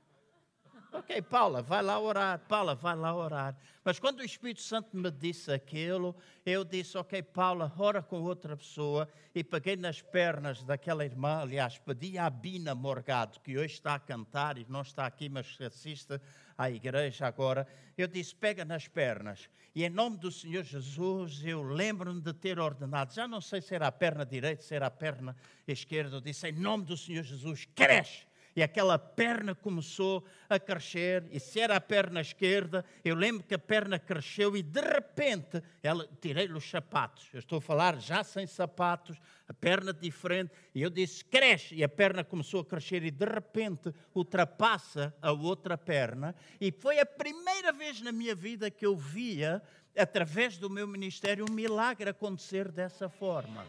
[0.92, 2.38] Ok, Paula, vai lá orar.
[2.40, 3.56] Paula, vai lá orar.
[3.82, 8.54] Mas quando o Espírito Santo me disse aquilo, eu disse: Ok, Paula, ora com outra
[8.54, 9.08] pessoa.
[9.34, 11.40] E peguei nas pernas daquela irmã.
[11.40, 15.56] Aliás, pedi à Bina Morgado, que hoje está a cantar e não está aqui, mas
[15.58, 16.20] assiste
[16.56, 17.66] à igreja agora.
[17.96, 19.48] Eu disse: Pega nas pernas.
[19.74, 23.14] E em nome do Senhor Jesus, eu lembro-me de ter ordenado.
[23.14, 25.34] Já não sei se era a perna direita, se era a perna
[25.66, 26.16] esquerda.
[26.16, 31.38] Eu disse: Em nome do Senhor Jesus, cresce e aquela perna começou a crescer, e
[31.38, 36.08] se era a perna esquerda, eu lembro que a perna cresceu e de repente ela
[36.22, 37.28] tirei-lhe os sapatos.
[37.34, 41.84] Eu estou a falar já sem sapatos, a perna diferente, e eu disse: cresce, e
[41.84, 47.04] a perna começou a crescer e de repente ultrapassa a outra perna, e foi a
[47.04, 49.62] primeira vez na minha vida que eu via
[49.94, 53.66] através do meu ministério um milagre acontecer dessa forma.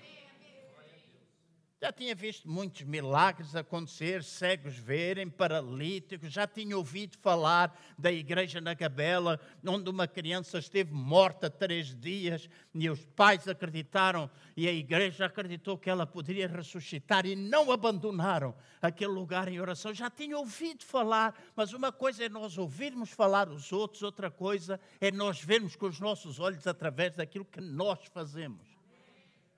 [1.80, 8.60] Já tinha visto muitos milagres acontecer, cegos verem, paralíticos, já tinha ouvido falar da igreja
[8.60, 14.74] na Gabela, onde uma criança esteve morta três dias e os pais acreditaram e a
[14.74, 19.94] igreja acreditou que ela poderia ressuscitar e não abandonaram aquele lugar em oração.
[19.94, 24.80] Já tinha ouvido falar, mas uma coisa é nós ouvirmos falar os outros, outra coisa
[25.00, 28.66] é nós vermos com os nossos olhos através daquilo que nós fazemos.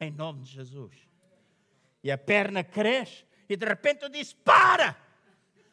[0.02, 1.09] Em nome de Jesus.
[2.04, 4.96] E a perna cresce, e de repente eu disse: Para!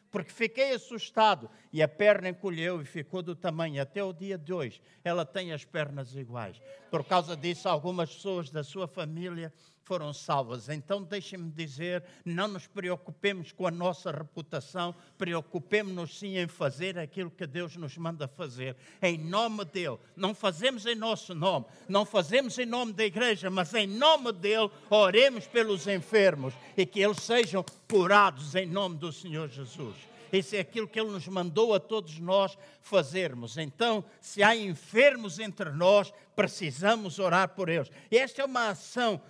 [0.09, 1.49] Porque fiquei assustado.
[1.71, 3.81] E a perna encolheu e ficou do tamanho.
[3.81, 6.61] Até o dia de hoje, ela tem as pernas iguais.
[6.89, 9.53] Por causa disso, algumas pessoas da sua família
[9.87, 10.67] foram salvas.
[10.67, 17.31] Então, deixem-me dizer: não nos preocupemos com a nossa reputação, preocupemos-nos sim em fazer aquilo
[17.31, 18.75] que Deus nos manda fazer.
[19.01, 19.97] Em nome dele.
[20.15, 24.69] Não fazemos em nosso nome, não fazemos em nome da igreja, mas em nome dele,
[24.89, 29.95] oremos pelos enfermos e que eles sejam curados em nome do Senhor Jesus.
[30.31, 33.57] Isso é aquilo que Ele nos mandou a todos nós fazermos.
[33.57, 37.89] Então, se há enfermos entre nós, precisamos orar por eles.
[38.11, 39.21] E esta é uma ação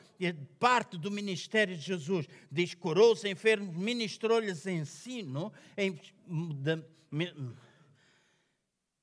[0.60, 2.28] parte do ministério de Jesus.
[2.52, 5.52] Diz: curou os enfermos, ministrou-lhes ensino.
[5.78, 7.34] Em, de, me,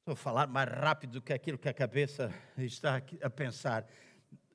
[0.06, 3.86] a falar mais rápido do que aquilo que a cabeça está a pensar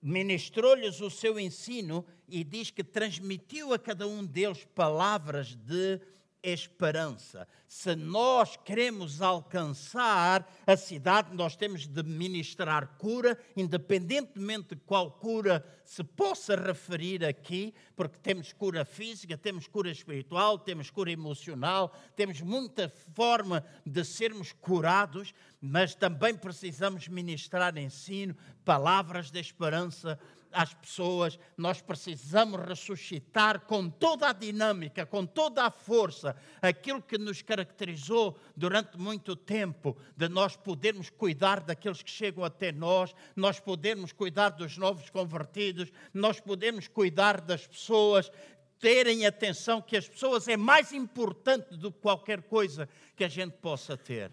[0.02, 6.00] ministrou-lhes o seu ensino e diz que transmitiu a cada um deles palavras de
[6.42, 7.48] esperança.
[7.68, 15.66] Se nós queremos alcançar a cidade, nós temos de ministrar cura, independentemente de qual cura
[15.84, 22.42] se possa referir aqui, porque temos cura física, temos cura espiritual, temos cura emocional, temos
[22.42, 30.20] muita forma de sermos curados, mas também precisamos ministrar ensino, palavras de esperança
[30.52, 37.18] às pessoas, nós precisamos ressuscitar com toda a dinâmica, com toda a força, aquilo que
[37.18, 43.60] nos caracterizou durante muito tempo, de nós podermos cuidar daqueles que chegam até nós, nós
[43.60, 48.32] podermos cuidar dos novos convertidos, nós podemos cuidar das pessoas,
[48.80, 53.54] terem atenção que as pessoas é mais importante do que qualquer coisa que a gente
[53.58, 54.32] possa ter.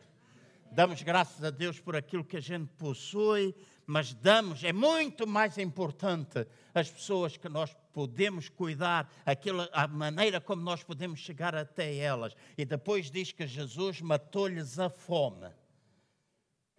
[0.70, 3.54] Damos graças a Deus por aquilo que a gente possui
[3.86, 10.40] mas damos, é muito mais importante as pessoas que nós podemos cuidar, aquela, a maneira
[10.40, 12.34] como nós podemos chegar até elas.
[12.58, 15.48] E depois diz que Jesus matou-lhes a fome.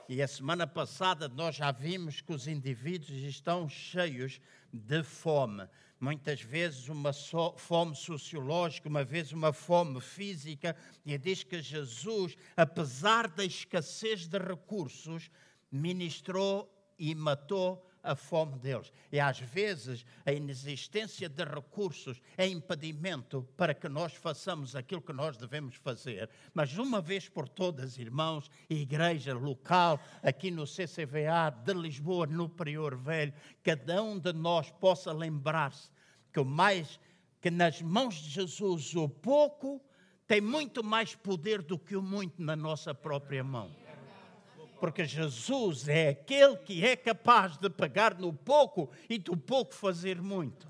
[0.09, 4.39] E a semana passada nós já vimos que os indivíduos estão cheios
[4.71, 5.67] de fome.
[5.99, 7.11] Muitas vezes uma
[7.55, 10.75] fome sociológica, uma vez uma fome física.
[11.05, 15.31] E diz que Jesus, apesar da escassez de recursos,
[15.71, 18.91] ministrou e matou a fome deles.
[19.11, 25.11] E às vezes a inexistência de recursos é impedimento para que nós façamos aquilo que
[25.11, 26.29] nós devemos fazer.
[26.53, 32.95] Mas uma vez por todas, irmãos, igreja local, aqui no CCVA de Lisboa, no Prior
[32.95, 35.89] Velho, cada um de nós possa lembrar-se
[36.31, 36.99] que o mais
[37.41, 39.81] que nas mãos de Jesus o pouco
[40.25, 43.86] tem muito mais poder do que o muito na nossa própria mão.
[44.79, 50.21] Porque Jesus é aquele que é capaz de pegar no pouco e do pouco fazer
[50.21, 50.67] muito.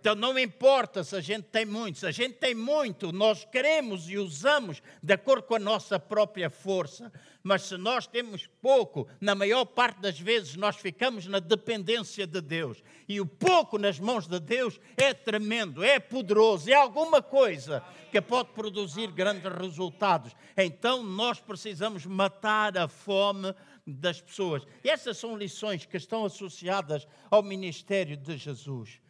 [0.00, 4.08] Então não importa se a gente tem muito, se a gente tem muito, nós queremos
[4.08, 7.12] e usamos de acordo com a nossa própria força.
[7.42, 12.40] Mas se nós temos pouco, na maior parte das vezes nós ficamos na dependência de
[12.40, 12.82] Deus.
[13.08, 17.82] E o pouco nas mãos de Deus é tremendo, é poderoso, é alguma coisa
[18.12, 20.32] que pode produzir grandes resultados.
[20.56, 23.52] Então nós precisamos matar a fome
[23.84, 24.62] das pessoas.
[24.84, 29.00] E essas são lições que estão associadas ao ministério de Jesus.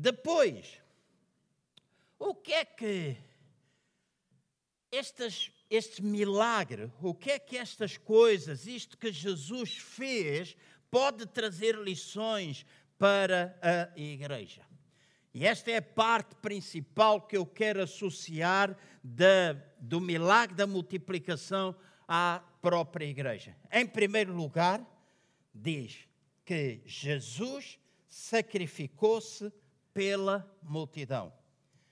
[0.00, 0.80] Depois,
[2.20, 3.16] o que é que
[4.92, 10.56] estas, este milagre, o que é que estas coisas, isto que Jesus fez,
[10.88, 12.64] pode trazer lições
[12.96, 14.62] para a igreja?
[15.34, 21.74] E esta é a parte principal que eu quero associar da, do milagre da multiplicação
[22.06, 23.56] à própria igreja.
[23.72, 24.80] Em primeiro lugar,
[25.52, 26.08] diz
[26.44, 29.52] que Jesus sacrificou-se
[29.98, 31.32] pela multidão.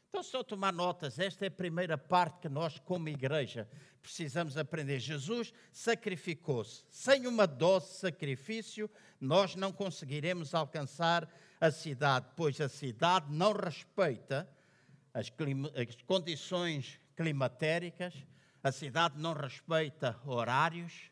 [0.08, 3.68] Então, eu tomar notas, esta é a primeira parte que nós, como igreja,
[4.00, 5.00] precisamos aprender.
[5.00, 6.84] Jesus sacrificou-se.
[6.88, 8.88] Sem uma dose de sacrifício,
[9.20, 11.28] nós não conseguiremos alcançar
[11.60, 14.48] a cidade, pois a cidade não respeita
[15.12, 15.26] as,
[15.74, 18.14] as condições climatéricas,
[18.62, 21.10] a cidade não respeita horários,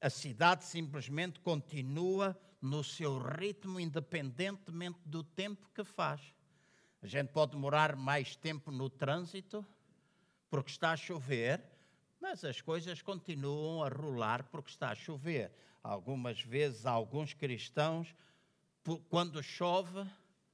[0.00, 6.20] a cidade simplesmente continua no seu ritmo, independentemente do tempo que faz.
[7.00, 9.64] A gente pode demorar mais tempo no trânsito,
[10.50, 11.62] porque está a chover,
[12.20, 15.52] mas as coisas continuam a rolar porque está a chover.
[15.82, 18.14] Algumas vezes, alguns cristãos,
[19.08, 20.04] quando chove,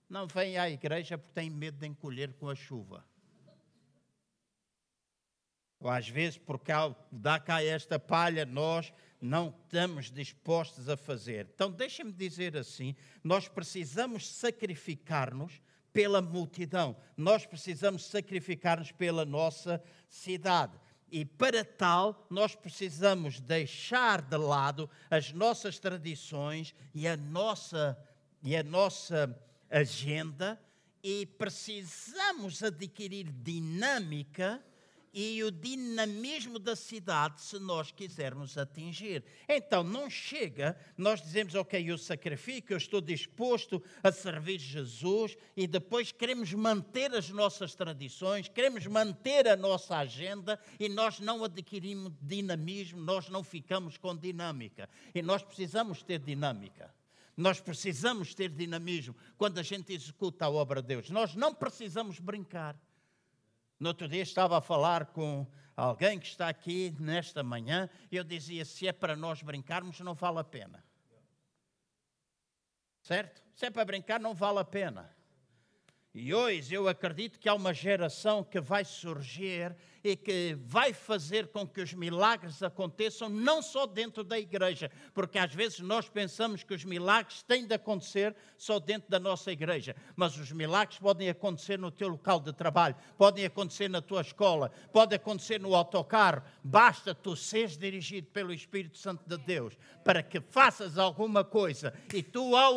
[0.09, 3.05] não vêm à igreja porque têm medo de encolher com a chuva.
[5.81, 6.73] Ou às vezes, porque
[7.11, 8.93] dá cá esta palha, nós
[9.25, 11.49] não estamos dispostos a fazer.
[11.55, 15.63] Então, deixem-me dizer assim: nós precisamos sacrificar-nos
[15.93, 20.79] pela multidão, nós precisamos sacrificar-nos pela nossa cidade.
[21.11, 27.97] E para tal, nós precisamos deixar de lado as nossas tradições e a nossa,
[28.43, 29.39] e a nossa
[29.71, 30.61] agenda
[31.03, 34.65] e precisamos adquirir dinâmica
[35.15, 39.25] e o dinamismo da cidade se nós quisermos atingir.
[39.49, 45.69] Então não chega, nós dizemos, ok, eu sacrifico, eu estou disposto a servir Jesus e
[45.69, 52.13] depois queremos manter as nossas tradições, queremos manter a nossa agenda e nós não adquirimos
[52.21, 54.89] dinamismo, nós não ficamos com dinâmica.
[55.15, 56.93] E nós precisamos ter dinâmica.
[57.37, 61.11] Nós precisamos ter dinamismo quando a gente executa a obra de Deus.
[61.11, 62.77] Nós não precisamos brincar.
[63.79, 65.47] No outro dia estava a falar com
[65.77, 70.15] alguém que está aqui nesta manhã e eu dizia: se é para nós brincarmos, não
[70.15, 70.85] vale a pena.
[73.03, 73.43] Certo?
[73.55, 75.14] Se é para brincar, não vale a pena.
[76.17, 81.49] E hoje eu acredito que há uma geração que vai surgir e que vai fazer
[81.49, 86.63] com que os milagres aconteçam não só dentro da igreja, porque às vezes nós pensamos
[86.63, 91.29] que os milagres têm de acontecer só dentro da nossa igreja, mas os milagres podem
[91.29, 96.45] acontecer no teu local de trabalho, podem acontecer na tua escola, pode acontecer no autocarro,
[96.63, 102.23] basta tu seres dirigido pelo Espírito Santo de Deus para que faças alguma coisa e
[102.23, 102.77] tu ao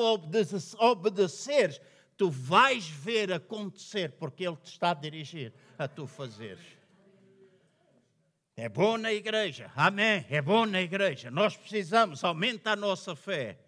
[0.80, 1.80] obedeceres
[2.18, 6.66] tu vais ver acontecer, porque Ele te está a dirigir a tu fazeres.
[8.56, 10.26] É bom na igreja, amém.
[10.30, 11.30] É bom na igreja.
[11.30, 13.60] Nós precisamos, aumenta a nossa fé.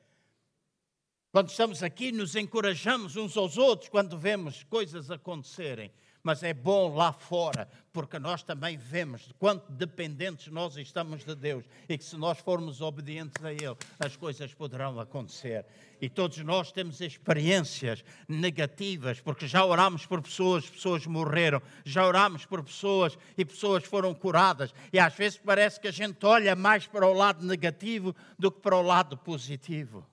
[1.32, 5.92] Quando estamos aqui, nos encorajamos uns aos outros quando vemos coisas acontecerem
[6.24, 11.66] mas é bom lá fora, porque nós também vemos quanto dependentes nós estamos de Deus
[11.88, 15.66] e que se nós formos obedientes a Ele, as coisas poderão acontecer.
[16.02, 22.46] E todos nós temos experiências negativas, porque já orámos por pessoas, pessoas morreram, já orámos
[22.46, 26.88] por pessoas e pessoas foram curadas, e às vezes parece que a gente olha mais
[26.88, 30.06] para o lado negativo do que para o lado positivo.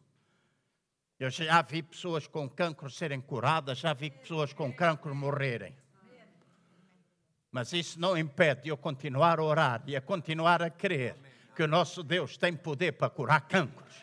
[1.18, 5.74] Eu já vi pessoas com cancro serem curadas, já vi pessoas com cancro morrerem.
[7.57, 11.16] Mas isso não impede de eu continuar a orar e a continuar a crer
[11.54, 13.94] que o nosso Deus tem poder para curar cancros.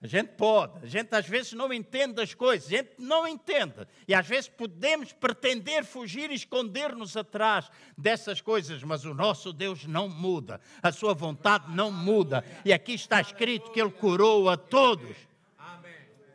[0.00, 3.88] A gente pode, a gente às vezes não entende as coisas, a gente não entende.
[4.06, 9.84] E às vezes podemos pretender fugir e esconder-nos atrás dessas coisas, mas o nosso Deus
[9.84, 12.44] não muda, a sua vontade não muda.
[12.64, 15.16] E aqui está escrito que Ele curou a todos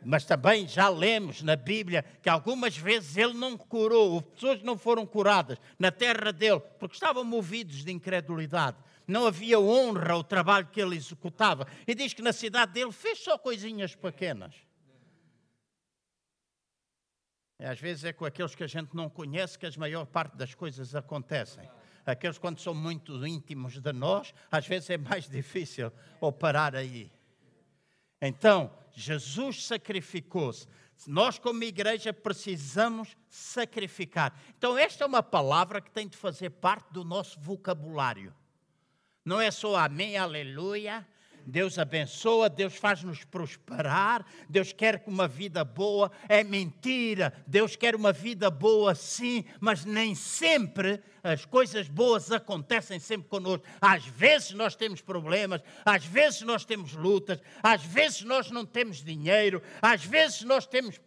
[0.04, 5.06] Mas também já lemos na Bíblia que algumas vezes ele não curou, pessoas não foram
[5.06, 8.76] curadas na terra dele, porque estavam movidos de incredulidade.
[9.06, 11.66] Não havia honra ao trabalho que ele executava.
[11.86, 14.54] E diz que na cidade dele fez só coisinhas pequenas.
[17.58, 20.36] E às vezes é com aqueles que a gente não conhece que a maior parte
[20.36, 21.68] das coisas acontecem.
[22.04, 27.10] Aqueles quando são muito íntimos de nós, às vezes é mais difícil operar aí.
[28.20, 30.66] Então, Jesus sacrificou-se.
[31.06, 34.38] Nós, como igreja, precisamos sacrificar.
[34.56, 38.34] Então, esta é uma palavra que tem de fazer parte do nosso vocabulário.
[39.24, 41.06] Não é só amém, aleluia,
[41.46, 46.10] Deus abençoa, Deus faz-nos prosperar, Deus quer uma vida boa.
[46.28, 52.98] É mentira, Deus quer uma vida boa sim, mas nem sempre as coisas boas acontecem
[52.98, 53.66] sempre conosco.
[53.80, 59.02] Às vezes nós temos problemas, às vezes nós temos lutas, às vezes nós não temos
[59.02, 61.00] dinheiro, às vezes nós temos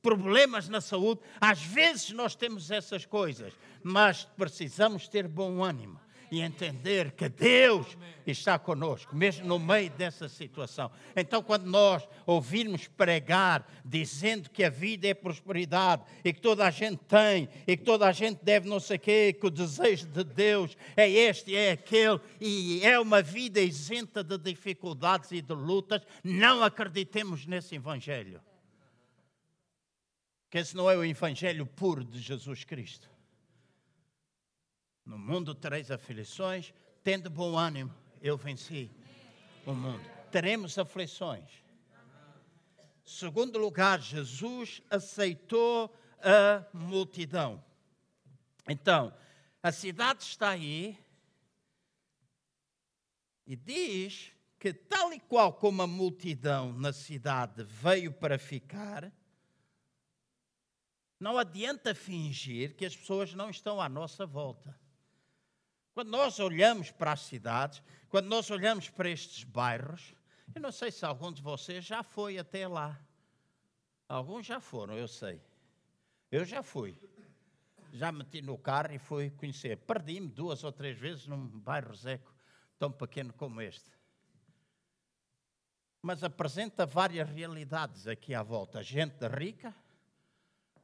[0.00, 6.40] problemas na saúde, às vezes nós temos essas coisas, mas precisamos ter bom ânimo e
[6.40, 10.90] entender que Deus está conosco, mesmo no meio dessa situação.
[11.16, 16.70] Então, quando nós ouvirmos pregar dizendo que a vida é prosperidade e que toda a
[16.70, 20.06] gente tem e que toda a gente deve não sei o quê, que o desejo
[20.06, 25.54] de Deus é este, é aquele e é uma vida isenta de dificuldades e de
[25.54, 28.40] lutas, não acreditemos nesse Evangelho.
[30.50, 33.17] Que esse não é o Evangelho puro de Jesus Cristo.
[35.08, 38.90] No mundo tereis aflições, tendo bom ânimo, eu venci
[39.64, 40.04] o mundo.
[40.30, 41.50] Teremos aflições.
[43.02, 45.90] Segundo lugar, Jesus aceitou
[46.20, 47.64] a multidão.
[48.68, 49.10] Então,
[49.62, 50.98] a cidade está aí
[53.46, 59.10] e diz que, tal e qual como a multidão na cidade veio para ficar,
[61.18, 64.78] não adianta fingir que as pessoas não estão à nossa volta.
[65.98, 70.14] Quando nós olhamos para as cidades, quando nós olhamos para estes bairros,
[70.54, 72.96] eu não sei se algum de vocês já foi até lá.
[74.08, 75.42] Alguns já foram, eu sei.
[76.30, 76.96] Eu já fui.
[77.92, 79.76] Já meti no carro e fui conhecer.
[79.76, 82.32] Perdi-me duas ou três vezes num bairro seco
[82.78, 83.90] tão pequeno como este.
[86.00, 88.84] Mas apresenta várias realidades aqui à volta.
[88.84, 89.74] Gente rica,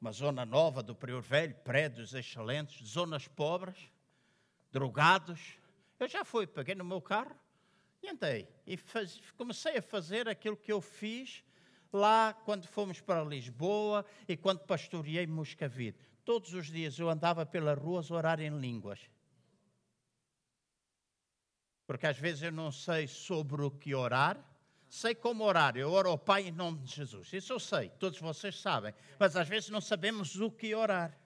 [0.01, 3.94] uma zona nova do Prior Velho, prédios excelentes, zonas pobres,
[4.75, 5.57] drogados.
[6.01, 7.35] Eu já fui, peguei no meu carro
[8.03, 8.49] e andei.
[8.67, 11.45] E faz, comecei a fazer aquilo que eu fiz
[11.93, 15.97] lá quando fomos para Lisboa e quando pastoreei Moscavide.
[16.25, 18.99] Todos os dias eu andava pelas ruas a orar em línguas.
[21.87, 24.43] Porque às vezes eu não sei sobre o que orar,
[24.89, 25.77] sei como orar.
[25.77, 27.33] Eu oro ao Pai em nome de Jesus.
[27.33, 28.93] Isso eu sei, todos vocês sabem.
[29.21, 31.17] Mas às vezes não sabemos o que orar.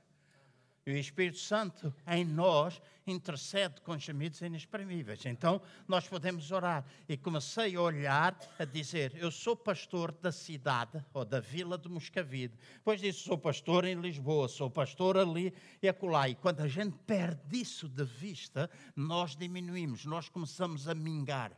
[0.89, 5.26] E o Espírito Santo em nós intercede com gemidos inexprimíveis.
[5.26, 6.82] Então nós podemos orar.
[7.07, 11.91] E comecei a olhar, a dizer: Eu sou pastor da cidade ou da vila de
[11.91, 12.59] Moscavide.
[12.72, 16.26] Depois disse: Sou pastor em Lisboa, sou pastor ali e acolá.
[16.26, 21.53] E quando a gente perde isso de vista, nós diminuímos, nós começamos a mingar.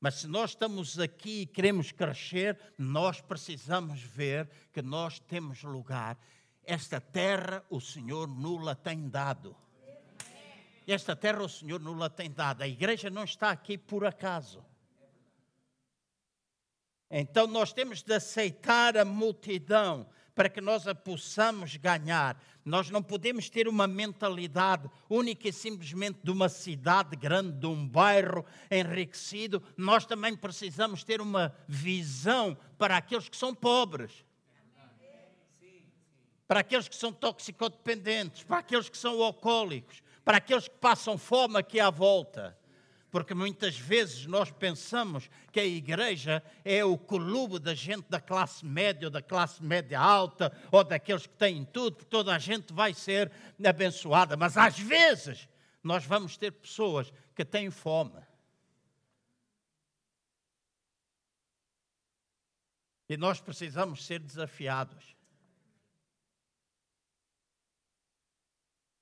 [0.00, 6.18] Mas se nós estamos aqui e queremos crescer, nós precisamos ver que nós temos lugar
[6.66, 9.56] esta terra o Senhor nula tem dado.
[10.86, 12.62] Esta terra o Senhor nula tem dado.
[12.62, 14.64] A igreja não está aqui por acaso.
[17.10, 22.42] Então nós temos de aceitar a multidão para que nós a possamos ganhar.
[22.64, 27.86] Nós não podemos ter uma mentalidade única e simplesmente de uma cidade grande, de um
[27.86, 29.62] bairro enriquecido.
[29.76, 34.24] Nós também precisamos ter uma visão para aqueles que são pobres
[36.54, 41.58] para aqueles que são toxicodependentes, para aqueles que são alcoólicos, para aqueles que passam fome
[41.58, 42.56] aqui à volta.
[43.10, 48.64] Porque muitas vezes nós pensamos que a igreja é o clube da gente da classe
[48.64, 52.72] média ou da classe média alta ou daqueles que têm tudo, porque toda a gente
[52.72, 53.32] vai ser
[53.66, 54.36] abençoada.
[54.36, 55.48] Mas às vezes
[55.82, 58.22] nós vamos ter pessoas que têm fome.
[63.08, 65.16] E nós precisamos ser desafiados.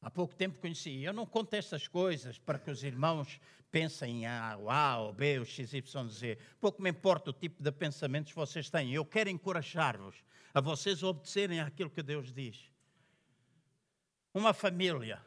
[0.03, 1.01] Há pouco tempo conheci.
[1.01, 3.41] Eu não conto essas coisas para que os irmãos
[3.71, 6.39] pensem em A, o A, o B, o X, Y, Z.
[6.61, 8.93] Pouco me importa o tipo de pensamentos que vocês têm.
[8.93, 10.17] Eu quero encorajar-vos
[10.53, 12.69] a vocês obedecerem àquilo que Deus diz.
[14.35, 15.25] Uma família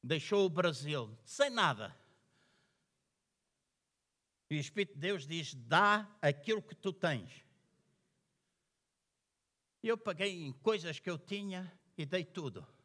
[0.00, 1.94] deixou o Brasil sem nada.
[4.48, 7.44] E o Espírito de Deus diz: dá aquilo que tu tens.
[9.82, 12.75] Eu paguei em coisas que eu tinha e dei tudo.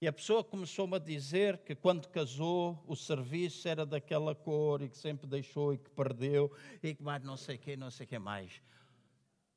[0.00, 4.88] E a pessoa começou-me a dizer que quando casou o serviço era daquela cor e
[4.88, 8.16] que sempre deixou e que perdeu e que mais não sei que, não sei que
[8.16, 8.62] mais.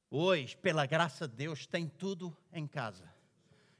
[0.09, 3.07] Hoje, pela graça de Deus, tem tudo em casa.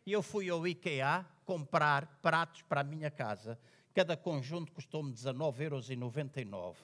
[0.06, 3.60] E eu fui ao IKEA comprar pratos para a minha casa.
[3.92, 6.78] Cada conjunto custou-me 19,99 euros.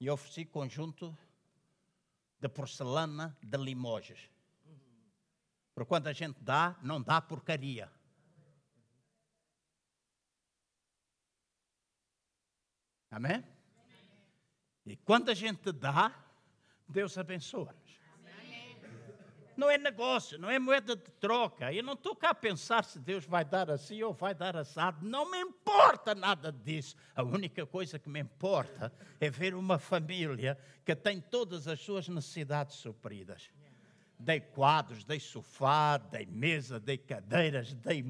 [0.00, 1.16] E ofereci conjunto
[2.40, 4.28] de porcelana de Limoges.
[5.76, 7.88] Porque quando a gente dá, não dá porcaria.
[13.12, 13.44] Amém?
[14.86, 16.10] E quando a gente dá,
[16.88, 17.92] Deus abençoa-nos.
[19.54, 21.70] Não é negócio, não é moeda de troca.
[21.70, 25.06] Eu não estou cá a pensar se Deus vai dar assim ou vai dar assado.
[25.06, 26.96] Não me importa nada disso.
[27.14, 28.90] A única coisa que me importa
[29.20, 33.50] é ver uma família que tem todas as suas necessidades supridas.
[34.18, 38.02] Dei quadros, dei sofá, dei mesa, dei cadeiras, dei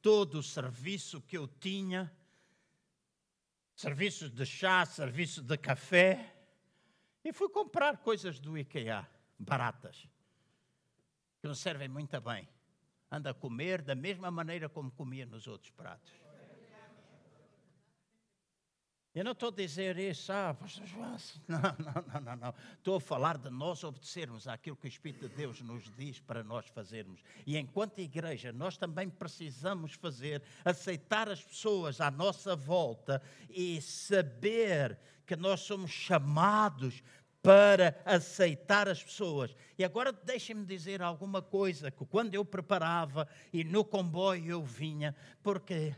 [0.00, 2.10] todo o serviço que eu tinha
[3.80, 6.36] serviços de chá, serviço de café,
[7.24, 9.08] e fui comprar coisas do IKEA,
[9.38, 10.06] baratas,
[11.40, 12.46] que não servem muito bem.
[13.10, 16.12] Anda a comer da mesma maneira como comia nos outros pratos.
[19.12, 20.56] Eu não estou a dizer isso, ah,
[21.48, 22.54] não, não, não, não, não.
[22.74, 26.44] Estou a falar de nós obedecermos àquilo que o Espírito de Deus nos diz para
[26.44, 27.20] nós fazermos.
[27.44, 34.96] E enquanto igreja, nós também precisamos fazer, aceitar as pessoas à nossa volta e saber
[35.26, 37.02] que nós somos chamados
[37.42, 39.56] para aceitar as pessoas.
[39.76, 45.16] E agora deixem-me dizer alguma coisa que quando eu preparava e no comboio eu vinha,
[45.42, 45.96] porque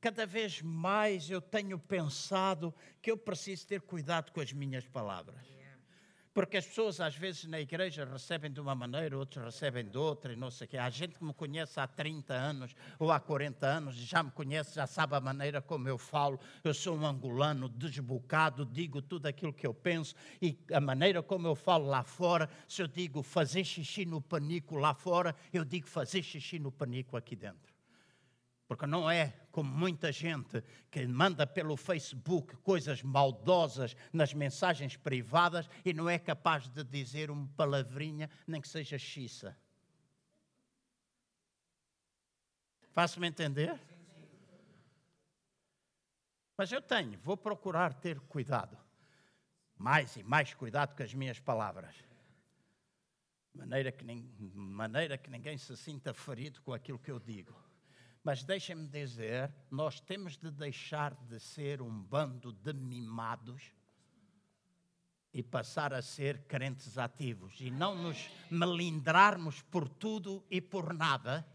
[0.00, 5.60] cada vez mais eu tenho pensado que eu preciso ter cuidado com as minhas palavras.
[6.32, 10.32] Porque as pessoas às vezes na igreja recebem de uma maneira, outros recebem de outra
[10.32, 10.78] e não sei o quê.
[10.78, 14.76] Há gente que me conhece há 30 anos ou há 40 anos, já me conhece,
[14.76, 16.38] já sabe a maneira como eu falo.
[16.62, 21.48] Eu sou um angolano desbocado, digo tudo aquilo que eu penso e a maneira como
[21.48, 25.88] eu falo lá fora, se eu digo fazer xixi no panico lá fora, eu digo
[25.88, 27.69] fazer xixi no panico aqui dentro.
[28.70, 30.62] Porque não é como muita gente
[30.92, 37.32] que manda pelo Facebook coisas maldosas nas mensagens privadas e não é capaz de dizer
[37.32, 39.58] uma palavrinha, nem que seja xiça.
[42.92, 43.76] Faço-me entender?
[46.56, 48.78] Mas eu tenho, vou procurar ter cuidado.
[49.76, 51.96] Mais e mais cuidado com as minhas palavras.
[53.52, 54.04] Maneira que,
[54.54, 57.68] maneira que ninguém se sinta ferido com aquilo que eu digo.
[58.22, 63.72] Mas deixem-me dizer, nós temos de deixar de ser um bando de mimados
[65.32, 71.46] e passar a ser crentes ativos e não nos melindrarmos por tudo e por nada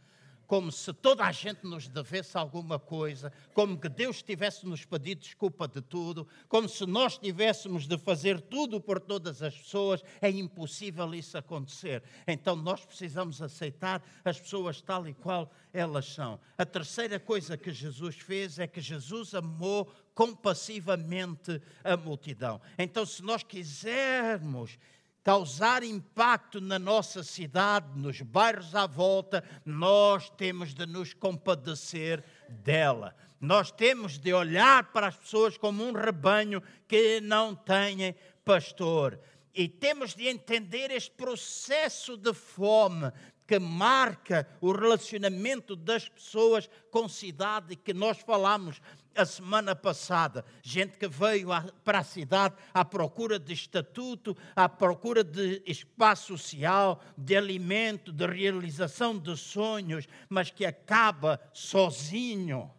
[0.47, 5.21] como se toda a gente nos devesse alguma coisa, como que Deus tivesse nos pedido
[5.21, 10.29] desculpa de tudo, como se nós tivéssemos de fazer tudo por todas as pessoas, é
[10.29, 12.03] impossível isso acontecer.
[12.27, 16.39] Então nós precisamos aceitar as pessoas tal e qual elas são.
[16.57, 22.61] A terceira coisa que Jesus fez é que Jesus amou compassivamente a multidão.
[22.77, 24.79] Então, se nós quisermos
[25.25, 33.15] causar impacto na nossa cidade, nos bairros à volta, nós temos de nos compadecer dela.
[33.41, 38.15] Nós temos de olhar para as pessoas como um rebanho que não tem
[38.45, 39.19] pastor.
[39.51, 43.11] E temos de entender este processo de fome,
[43.47, 48.81] que marca o relacionamento das pessoas com cidade que nós falamos
[49.15, 50.43] a semana passada.
[50.61, 51.49] Gente que veio
[51.83, 58.25] para a cidade à procura de estatuto, à procura de espaço social, de alimento, de
[58.25, 62.71] realização de sonhos, mas que acaba sozinho.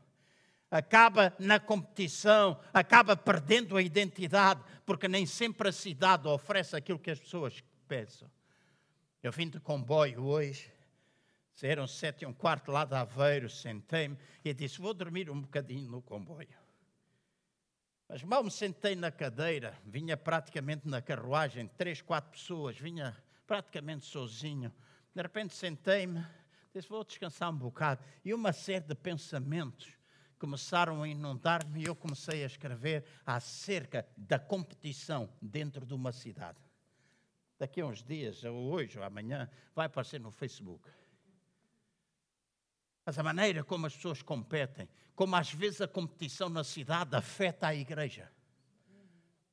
[0.69, 7.11] Acaba na competição, acaba perdendo a identidade, porque nem sempre a cidade oferece aquilo que
[7.11, 8.29] as pessoas pensam.
[9.23, 10.71] Eu vim de comboio hoje,
[11.62, 15.91] eram sete e um quarto lá de Aveiro, sentei-me e disse: Vou dormir um bocadinho
[15.91, 16.57] no comboio.
[18.09, 24.05] Mas mal me sentei na cadeira, vinha praticamente na carruagem, três, quatro pessoas, vinha praticamente
[24.05, 24.73] sozinho.
[25.14, 26.25] De repente sentei-me,
[26.75, 28.05] disse: Vou descansar um bocado.
[28.23, 29.95] E uma série de pensamentos
[30.39, 36.66] começaram a inundar-me e eu comecei a escrever acerca da competição dentro de uma cidade
[37.59, 40.91] daqui a uns dias, ou hoje ou amanhã, vai aparecer no Facebook.
[43.05, 47.69] Mas a maneira como as pessoas competem, como às vezes a competição na cidade afeta
[47.69, 48.31] a igreja.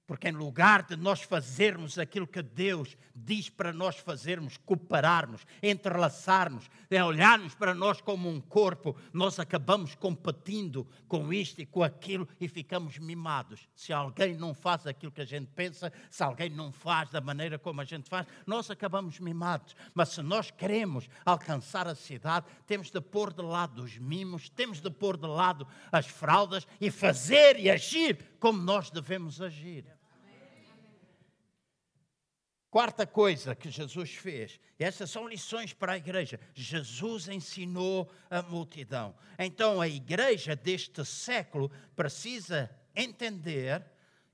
[0.05, 6.69] Porque em lugar de nós fazermos aquilo que Deus diz para nós fazermos, cooperarmos, entrelaçarmos,
[6.89, 12.27] é olharmos para nós como um corpo, nós acabamos competindo com isto e com aquilo
[12.39, 13.67] e ficamos mimados.
[13.75, 17.57] Se alguém não faz aquilo que a gente pensa, se alguém não faz da maneira
[17.57, 19.73] como a gente faz, nós acabamos mimados.
[19.93, 24.81] Mas se nós queremos alcançar a cidade, temos de pôr de lado os mimos, temos
[24.81, 29.85] de pôr de lado as fraldas e fazer e agir como nós devemos agir.
[32.73, 36.39] Quarta coisa que Jesus fez, e essas são lições para a igreja.
[36.55, 39.13] Jesus ensinou a multidão.
[39.37, 43.85] Então a igreja deste século precisa entender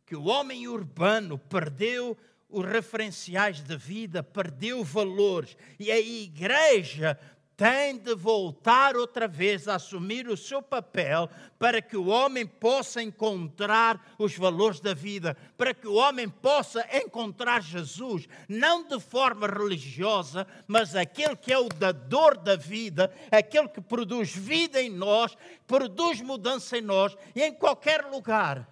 [0.06, 2.18] que o homem urbano perdeu
[2.50, 7.20] os referenciais de vida, perdeu valores, e a igreja
[7.60, 11.30] tem de voltar outra vez a assumir o seu papel
[11.60, 16.88] para que o homem possa encontrar os valores da vida, para que o homem possa
[16.96, 23.68] encontrar Jesus, não de forma religiosa, mas aquele que é o dador da vida, aquele
[23.68, 25.36] que produz vida em nós,
[25.68, 28.66] produz mudança em nós e em qualquer lugar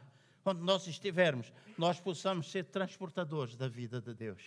[0.45, 4.41] onde nós estivermos, nós possamos ser transportadores da vida de Deus.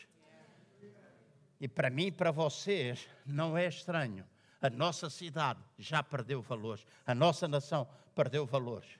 [1.60, 4.26] E para mim e para vocês não é estranho.
[4.60, 6.86] A nossa cidade já perdeu valores.
[7.06, 8.98] A nossa nação perdeu valores.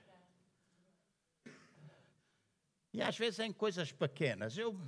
[2.93, 4.57] E às vezes em coisas pequenas.
[4.57, 4.79] Eu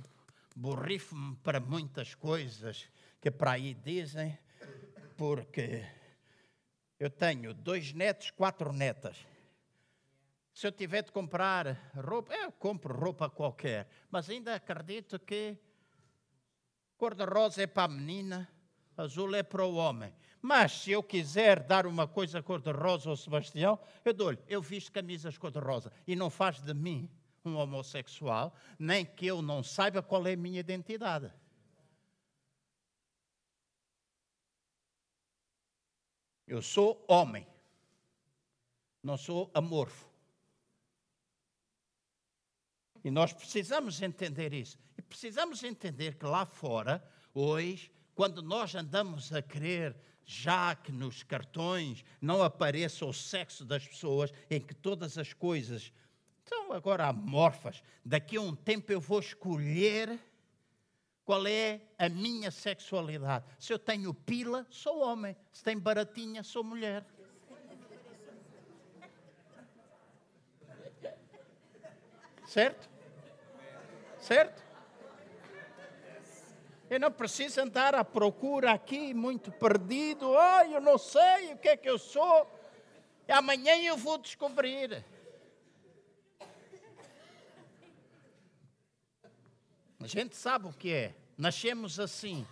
[0.54, 2.88] borrifo-me para muitas coisas
[3.20, 4.38] que para aí dizem,
[5.16, 5.84] porque
[6.98, 9.16] eu tenho dois netos, quatro netas.
[10.52, 15.58] Se eu tiver de comprar roupa, eu compro roupa qualquer, mas ainda acredito que
[16.96, 18.48] Cor-de-rosa é para a menina,
[18.96, 20.12] azul é para o homem.
[20.40, 24.38] Mas se eu quiser dar uma coisa cor-de-rosa ao Sebastião, eu dou-lhe.
[24.46, 27.10] Eu visto camisas cor-de-rosa e não faz de mim
[27.44, 31.30] um homossexual, nem que eu não saiba qual é a minha identidade.
[36.46, 37.46] Eu sou homem,
[39.02, 40.13] não sou amorfo.
[43.04, 44.78] E nós precisamos entender isso.
[44.96, 49.94] E precisamos entender que lá fora, hoje, quando nós andamos a querer
[50.24, 55.92] já que nos cartões não apareça o sexo das pessoas, em que todas as coisas
[56.46, 60.18] são agora amorfas, daqui a um tempo eu vou escolher
[61.26, 63.44] qual é a minha sexualidade.
[63.58, 65.36] Se eu tenho pila, sou homem.
[65.52, 67.04] Se tenho baratinha, sou mulher.
[72.46, 72.93] Certo?
[74.24, 74.64] Certo?
[76.88, 80.34] Eu não preciso andar à procura aqui, muito perdido.
[80.38, 82.50] Ah, eu não sei o que é que eu sou.
[83.28, 85.04] E amanhã eu vou descobrir.
[90.00, 91.14] A gente sabe o que é.
[91.36, 92.46] Nascemos assim.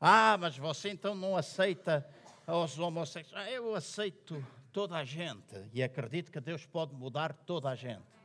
[0.00, 2.04] Ah, mas você então não aceita
[2.48, 3.54] os homossexuais.
[3.54, 8.17] Eu aceito toda a gente e acredito que Deus pode mudar toda a gente.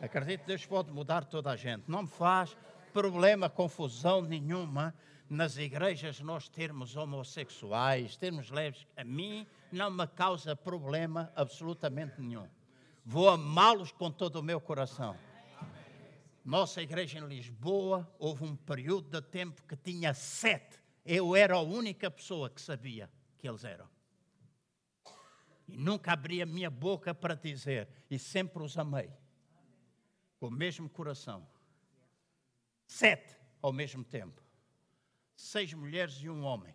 [0.00, 1.84] Acredito que Deus pode mudar toda a gente.
[1.88, 2.56] Não me faz
[2.92, 4.94] problema, confusão nenhuma
[5.28, 8.86] nas igrejas nós termos homossexuais, termos leves.
[8.96, 12.48] A mim não me causa problema absolutamente nenhum.
[13.04, 15.16] Vou amá-los com todo o meu coração.
[16.44, 20.78] Nossa igreja em Lisboa, houve um período de tempo que tinha sete.
[21.04, 23.88] Eu era a única pessoa que sabia que eles eram.
[25.66, 29.10] E nunca abri a minha boca para dizer, e sempre os amei
[30.38, 31.46] com o mesmo coração.
[32.86, 34.42] Sete ao mesmo tempo.
[35.36, 36.74] Seis mulheres e um homem.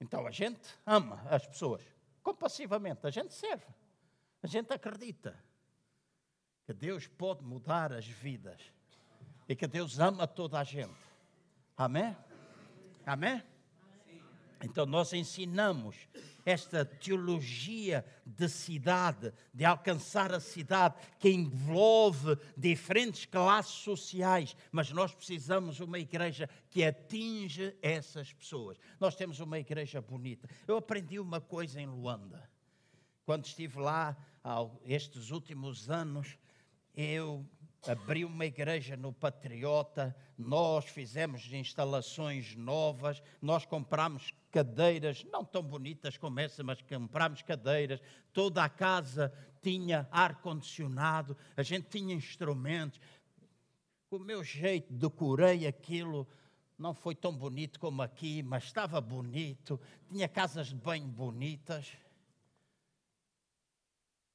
[0.00, 1.82] Então a gente ama as pessoas
[2.22, 3.66] compassivamente, a gente serve,
[4.42, 5.34] a gente acredita
[6.66, 8.60] que Deus pode mudar as vidas
[9.48, 10.94] e que Deus ama toda a gente.
[11.76, 12.14] Amém?
[13.06, 13.42] Amém?
[14.62, 15.96] Então nós ensinamos
[16.48, 25.12] esta teologia de cidade, de alcançar a cidade, que envolve diferentes classes sociais, mas nós
[25.12, 28.78] precisamos de uma igreja que atinge essas pessoas.
[28.98, 30.48] Nós temos uma igreja bonita.
[30.66, 32.48] Eu aprendi uma coisa em Luanda.
[33.26, 34.16] Quando estive lá,
[34.86, 36.38] estes últimos anos,
[36.94, 37.46] eu
[37.86, 46.16] abri uma igreja no Patriota, nós fizemos instalações novas, nós compramos cadeiras, não tão bonitas
[46.16, 48.00] como essa, mas comprámos cadeiras,
[48.32, 53.00] toda a casa tinha ar-condicionado, a gente tinha instrumentos.
[54.10, 56.26] O meu jeito, decorei aquilo
[56.78, 61.92] não foi tão bonito como aqui, mas estava bonito, tinha casas de banho bonitas.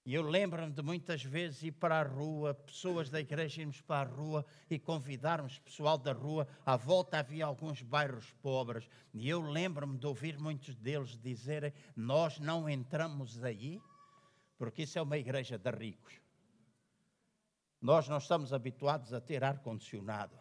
[0.05, 4.09] E eu lembro-me de muitas vezes ir para a rua, pessoas da igreja irmos para
[4.09, 6.45] a rua e convidarmos pessoal da rua.
[6.65, 8.89] À volta havia alguns bairros pobres.
[9.13, 13.81] E eu lembro-me de ouvir muitos deles dizerem: Nós não entramos aí,
[14.57, 16.19] porque isso é uma igreja de ricos.
[17.81, 20.37] Nós não estamos habituados a ter ar-condicionado.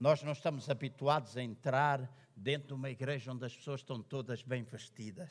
[0.00, 4.42] Nós não estamos habituados a entrar dentro de uma igreja onde as pessoas estão todas
[4.42, 5.30] bem vestidas.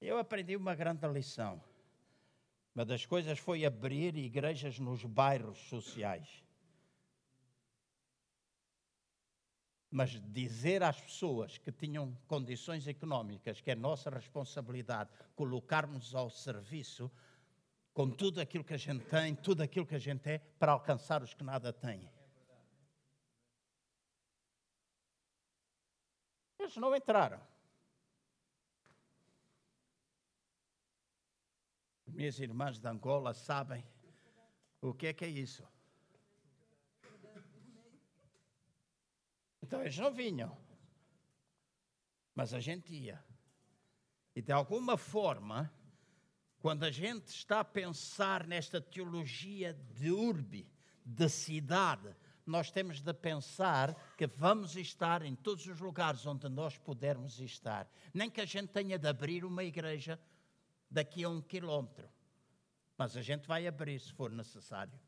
[0.00, 1.62] Eu aprendi uma grande lição.
[2.74, 6.44] Uma das coisas foi abrir igrejas nos bairros sociais.
[9.90, 17.10] Mas dizer às pessoas que tinham condições económicas, que é nossa responsabilidade colocarmos ao serviço
[17.92, 21.20] com tudo aquilo que a gente tem, tudo aquilo que a gente é, para alcançar
[21.20, 22.08] os que nada têm.
[26.60, 27.40] Eles não entraram.
[32.18, 33.86] Minhas irmãs de Angola sabem
[34.80, 35.62] o que é que é isso.
[39.62, 40.58] Então eles não vinham,
[42.34, 43.24] mas a gente ia.
[44.34, 45.72] E de alguma forma,
[46.58, 50.68] quando a gente está a pensar nesta teologia de urbe,
[51.04, 52.12] de cidade,
[52.44, 57.88] nós temos de pensar que vamos estar em todos os lugares onde nós pudermos estar.
[58.12, 60.18] Nem que a gente tenha de abrir uma igreja
[60.90, 62.08] daqui a um quilómetro.
[62.96, 64.98] Mas a gente vai abrir se for necessário.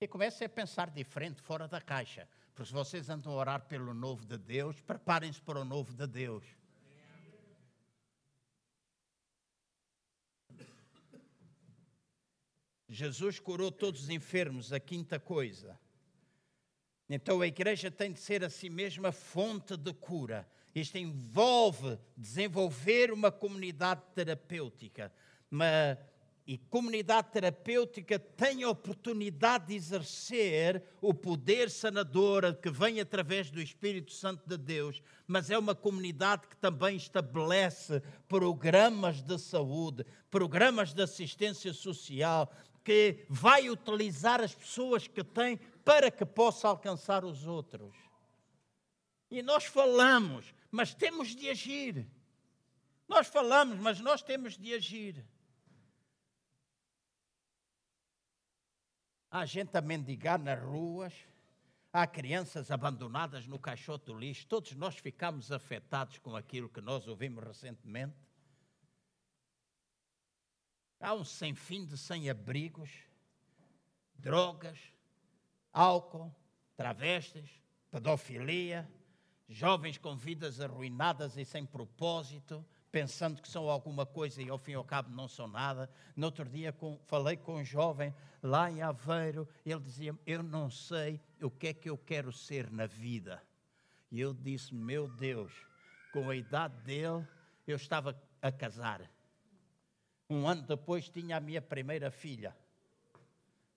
[0.00, 2.28] E comece a pensar diferente, fora da caixa.
[2.54, 6.06] Porque se vocês andam a orar pelo novo de Deus, preparem-se para o novo de
[6.06, 6.44] Deus.
[12.88, 15.78] Jesus curou todos os enfermos, a quinta coisa.
[17.08, 20.48] Então a igreja tem de ser a si mesma fonte de cura.
[20.76, 25.10] Isto envolve desenvolver uma comunidade terapêutica.
[25.50, 25.98] Uma,
[26.46, 33.58] e comunidade terapêutica tem a oportunidade de exercer o poder sanador que vem através do
[33.58, 40.92] Espírito Santo de Deus, mas é uma comunidade que também estabelece programas de saúde, programas
[40.92, 42.52] de assistência social,
[42.84, 47.96] que vai utilizar as pessoas que tem para que possa alcançar os outros.
[49.30, 52.06] E nós falamos, mas temos de agir.
[53.08, 55.26] Nós falamos, mas nós temos de agir.
[59.30, 61.14] Há gente a mendigar nas ruas,
[61.90, 64.46] há crianças abandonadas no caixote do lixo.
[64.46, 68.14] Todos nós ficamos afetados com aquilo que nós ouvimos recentemente.
[71.00, 72.90] Há um sem fim de sem-abrigos,
[74.14, 74.78] drogas,
[75.72, 76.34] álcool,
[76.76, 77.48] travestis,
[77.90, 78.86] pedofilia,
[79.48, 84.72] jovens com vidas arruinadas e sem propósito, pensando que são alguma coisa e ao fim
[84.72, 85.90] e ao cabo não são nada.
[86.14, 90.70] No outro dia com, falei com um jovem lá em Aveiro, ele dizia: Eu não
[90.70, 93.42] sei o que é que eu quero ser na vida.
[94.10, 95.52] E eu disse: Meu Deus,
[96.12, 97.26] com a idade dele,
[97.66, 99.10] eu estava a casar.
[100.28, 102.56] Um ano depois tinha a minha primeira filha.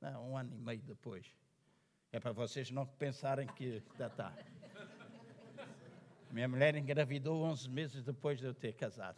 [0.02, 1.26] Não, um ano e meio depois.
[2.12, 4.34] É para vocês não pensarem que já está.
[6.30, 9.18] Minha mulher engravidou 11 meses depois de eu ter casado.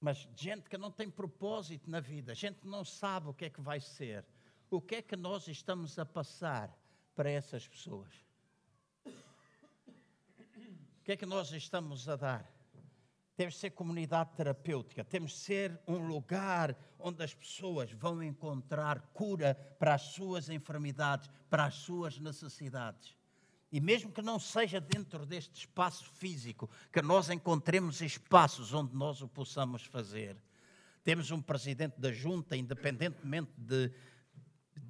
[0.00, 3.50] Mas gente que não tem propósito na vida, gente que não sabe o que é
[3.50, 4.24] que vai ser.
[4.70, 6.72] O que é que nós estamos a passar
[7.16, 8.14] para essas pessoas?
[9.04, 9.12] O
[11.04, 12.57] que é que nós estamos a dar?
[13.38, 19.00] Temos de ser comunidade terapêutica, temos de ser um lugar onde as pessoas vão encontrar
[19.14, 23.16] cura para as suas enfermidades, para as suas necessidades.
[23.70, 29.22] E mesmo que não seja dentro deste espaço físico, que nós encontremos espaços onde nós
[29.22, 30.36] o possamos fazer.
[31.04, 33.92] Temos um presidente da junta, independentemente de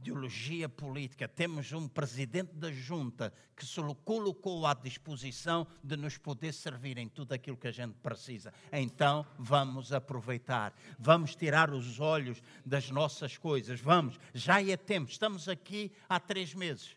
[0.08, 6.52] ideologia política, temos um presidente da junta que se colocou à disposição de nos poder
[6.52, 8.52] servir em tudo aquilo que a gente precisa.
[8.72, 15.46] Então vamos aproveitar, vamos tirar os olhos das nossas coisas, vamos, já é tempo, estamos
[15.46, 16.96] aqui há três meses.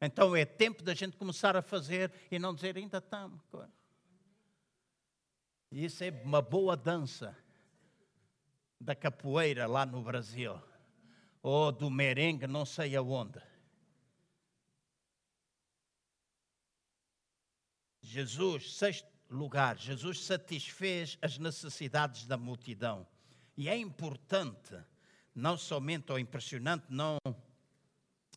[0.00, 3.40] Então é tempo da gente começar a fazer e não dizer ainda estamos.
[5.70, 7.36] Isso é uma boa dança
[8.80, 10.58] da capoeira lá no Brasil
[11.42, 13.40] ou do merengue, não sei aonde.
[18.00, 23.06] Jesus, sexto lugar, Jesus satisfez as necessidades da multidão.
[23.56, 24.76] E é importante,
[25.34, 27.16] não somente ou impressionante, não,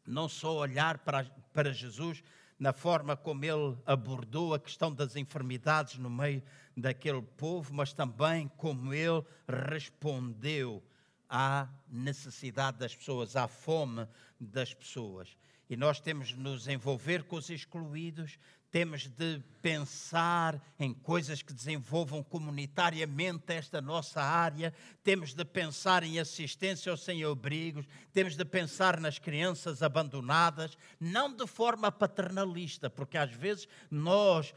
[0.06, 2.24] não só olhar para, para Jesus
[2.58, 6.42] na forma como ele abordou a questão das enfermidades no meio
[6.76, 9.24] daquele povo, mas também como ele
[9.70, 10.82] respondeu
[11.30, 14.08] à necessidade das pessoas, à fome
[14.40, 15.36] das pessoas.
[15.70, 18.38] E nós temos de nos envolver com os excluídos,
[18.70, 24.74] temos de pensar em coisas que desenvolvam comunitariamente esta nossa área,
[25.04, 31.48] temos de pensar em assistência aos sem-abrigos, temos de pensar nas crianças abandonadas, não de
[31.48, 34.54] forma paternalista, porque às vezes nós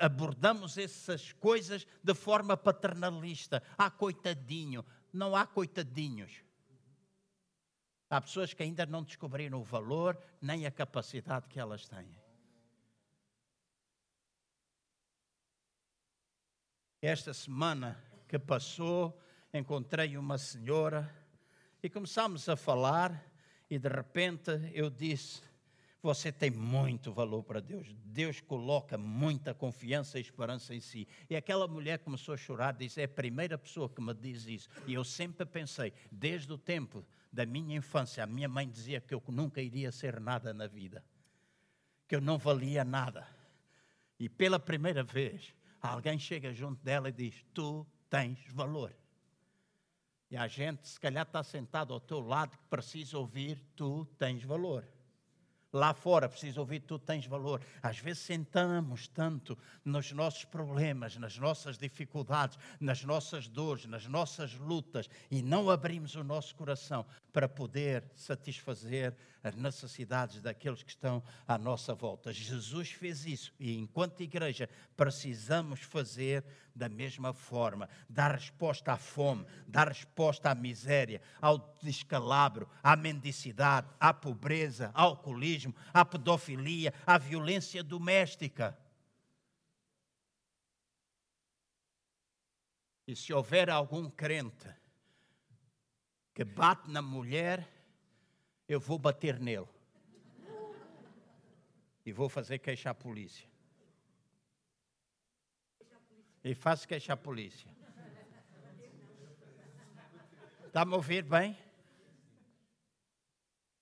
[0.00, 3.62] abordamos essas coisas de forma paternalista.
[3.78, 4.84] Ah, coitadinho.
[5.14, 6.42] Não há coitadinhos.
[8.10, 12.20] Há pessoas que ainda não descobriram o valor nem a capacidade que elas têm.
[17.00, 19.16] Esta semana que passou,
[19.52, 21.08] encontrei uma senhora
[21.80, 23.24] e começámos a falar,
[23.70, 25.42] e de repente eu disse:
[26.04, 27.90] Você tem muito valor para Deus.
[28.04, 31.08] Deus coloca muita confiança e esperança em si.
[31.30, 34.68] E aquela mulher começou a chorar, disse: É a primeira pessoa que me diz isso.
[34.86, 37.02] E eu sempre pensei, desde o tempo
[37.32, 41.02] da minha infância, a minha mãe dizia que eu nunca iria ser nada na vida,
[42.06, 43.26] que eu não valia nada.
[44.20, 48.94] E pela primeira vez, alguém chega junto dela e diz: Tu tens valor.
[50.30, 54.44] E a gente, se calhar, está sentado ao teu lado que precisa ouvir: Tu tens
[54.44, 54.86] valor
[55.74, 57.60] lá fora, preciso ouvir, tu tens valor.
[57.82, 64.54] Às vezes sentamos tanto nos nossos problemas, nas nossas dificuldades, nas nossas dores, nas nossas
[64.54, 67.04] lutas e não abrimos o nosso coração
[67.34, 69.12] para poder satisfazer
[69.42, 72.32] as necessidades daqueles que estão à nossa volta.
[72.32, 79.44] Jesus fez isso e, enquanto igreja, precisamos fazer da mesma forma dar resposta à fome,
[79.66, 87.18] dar resposta à miséria, ao descalabro, à mendicidade, à pobreza, ao alcoolismo à pedofilia, à
[87.18, 88.78] violência doméstica.
[93.08, 94.83] E se houver algum crente
[96.34, 97.66] que bate na mulher,
[98.68, 99.68] eu vou bater nele.
[102.04, 103.48] E vou fazer queixa à polícia.
[106.42, 107.70] E faço queixa à polícia.
[110.66, 111.56] Está-me a ouvir bem?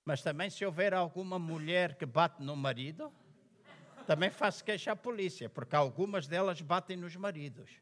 [0.04, 3.12] Mas também, se houver alguma mulher que bate no marido,
[4.06, 7.80] também faço queixa à polícia, porque algumas delas batem nos maridos.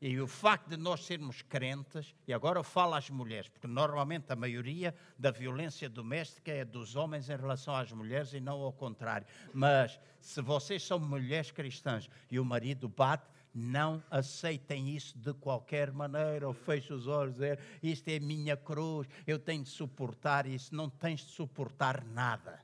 [0.00, 4.30] E o facto de nós sermos crentes, e agora eu falo às mulheres, porque normalmente
[4.32, 8.72] a maioria da violência doméstica é dos homens em relação às mulheres e não ao
[8.72, 9.26] contrário.
[9.52, 15.92] Mas se vocês são mulheres cristãs e o marido bate, não aceitem isso de qualquer
[15.92, 20.74] maneira, ou feche os olhos, dizer, isto é minha cruz, eu tenho de suportar isso.
[20.74, 22.60] Não tens de suportar nada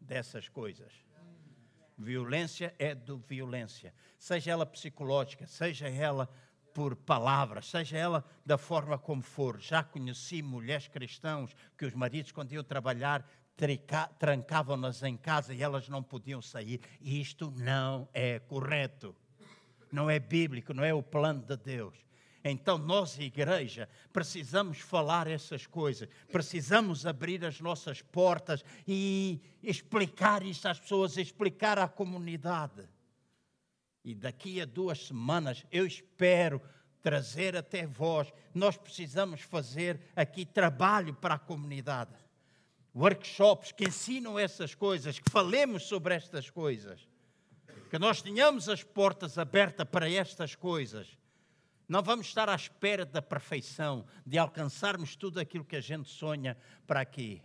[0.00, 0.92] dessas coisas.
[1.98, 6.28] Violência é do violência, seja ela psicológica, seja ela
[6.76, 9.58] por palavras, seja ela da forma como for.
[9.58, 13.26] Já conheci mulheres cristãos que os maridos, quando iam trabalhar,
[14.18, 16.82] trancavam-nas em casa e elas não podiam sair.
[17.00, 19.16] Isto não é correto
[19.92, 21.94] não é bíblico, não é o plano de Deus.
[22.44, 30.68] Então, nós, igreja, precisamos falar essas coisas, precisamos abrir as nossas portas e explicar isso
[30.68, 32.86] às pessoas, explicar à comunidade.
[34.06, 36.62] E daqui a duas semanas, eu espero
[37.02, 42.14] trazer até vós, nós precisamos fazer aqui trabalho para a comunidade.
[42.94, 47.06] Workshops que ensinam essas coisas, que falemos sobre estas coisas
[47.90, 51.16] que nós tenhamos as portas abertas para estas coisas.
[51.88, 56.56] Não vamos estar à espera da perfeição, de alcançarmos tudo aquilo que a gente sonha
[56.86, 57.40] para aqui.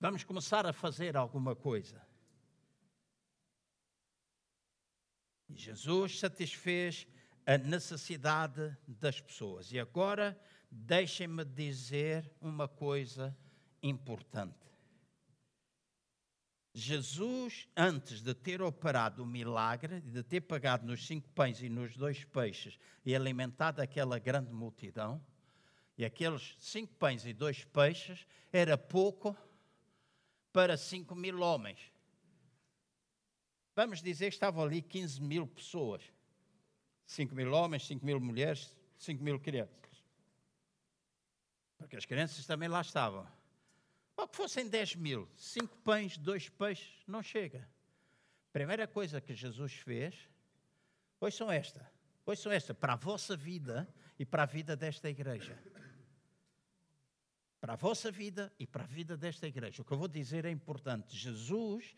[0.00, 2.00] Vamos começar a fazer alguma coisa.
[5.36, 7.06] E Jesus satisfez
[7.46, 9.72] a necessidade das pessoas.
[9.72, 10.38] E agora,
[10.70, 13.36] deixem-me dizer uma coisa
[13.82, 14.68] importante.
[16.74, 21.96] Jesus, antes de ter operado o milagre, de ter pagado nos cinco pães e nos
[21.96, 25.20] dois peixes e alimentado aquela grande multidão,
[25.96, 29.36] e aqueles cinco pães e dois peixes era pouco
[30.52, 31.80] para cinco mil homens.
[33.78, 36.02] Vamos dizer que estavam ali 15 mil pessoas.
[37.06, 40.02] 5 mil homens, 5 mil mulheres, 5 mil crianças.
[41.76, 43.24] Porque as crianças também lá estavam.
[44.16, 47.70] Ou que fossem 10 mil, cinco pães, dois peixes, não chega.
[48.52, 50.28] Primeira coisa que Jesus fez,
[51.30, 51.88] são esta,
[52.36, 55.56] são esta, para a vossa vida e para a vida desta igreja.
[57.60, 59.82] Para a vossa vida e para a vida desta igreja.
[59.82, 61.16] O que eu vou dizer é importante.
[61.16, 61.94] Jesus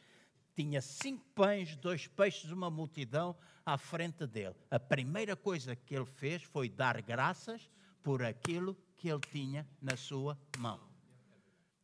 [0.55, 4.55] tinha cinco pães, dois peixes, uma multidão à frente dele.
[4.71, 7.71] A primeira coisa que ele fez foi dar graças
[8.03, 10.81] por aquilo que ele tinha na sua mão.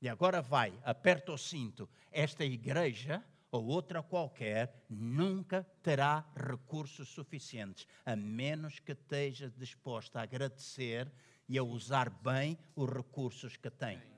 [0.01, 1.89] E agora vai, aperta o cinto.
[2.11, 10.23] Esta igreja ou outra qualquer nunca terá recursos suficientes, a menos que esteja disposta a
[10.23, 11.11] agradecer
[11.49, 14.16] e a usar bem os recursos que tem.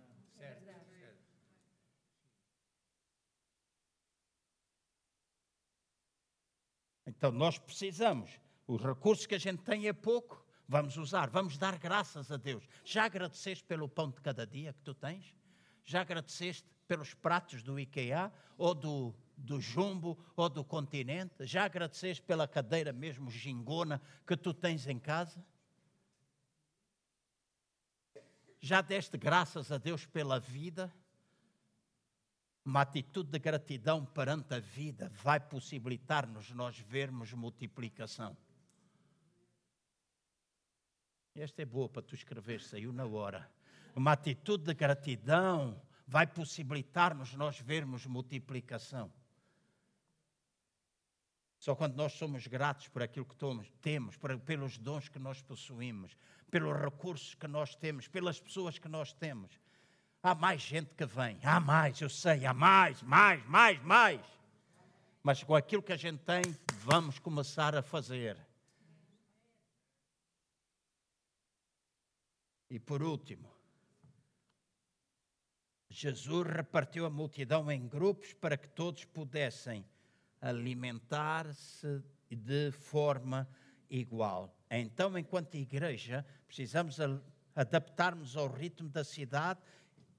[7.19, 8.31] Então nós precisamos,
[8.65, 12.65] os recursos que a gente tem é pouco, vamos usar, vamos dar graças a Deus.
[12.85, 15.35] Já agradeceste pelo pão de cada dia que tu tens?
[15.85, 21.45] Já agradeceste pelos pratos do IKEA ou do, do Jumbo ou do Continente?
[21.45, 25.45] Já agradeceste pela cadeira mesmo gingona que tu tens em casa?
[28.61, 30.95] Já deste graças a Deus pela vida?
[32.69, 38.37] Uma atitude de gratidão perante a vida vai possibilitar-nos nós vermos multiplicação.
[41.35, 43.51] Esta é boa para tu escrever, saiu na hora.
[43.97, 49.11] Uma atitude de gratidão vai possibilitar-nos nós vermos multiplicação.
[51.59, 53.35] Só quando nós somos gratos por aquilo que
[53.81, 56.15] temos, pelos dons que nós possuímos,
[56.51, 59.59] pelos recursos que nós temos, pelas pessoas que nós temos,
[60.23, 64.21] Há mais gente que vem, há mais, eu sei, há mais, mais, mais, mais.
[65.23, 66.43] Mas com aquilo que a gente tem,
[66.83, 68.37] vamos começar a fazer.
[72.69, 73.49] E por último,
[75.89, 79.85] Jesus repartiu a multidão em grupos para que todos pudessem
[80.41, 83.49] alimentar-se de forma
[83.89, 84.55] igual.
[84.71, 86.99] Então, enquanto igreja, precisamos
[87.55, 89.61] adaptarmos ao ritmo da cidade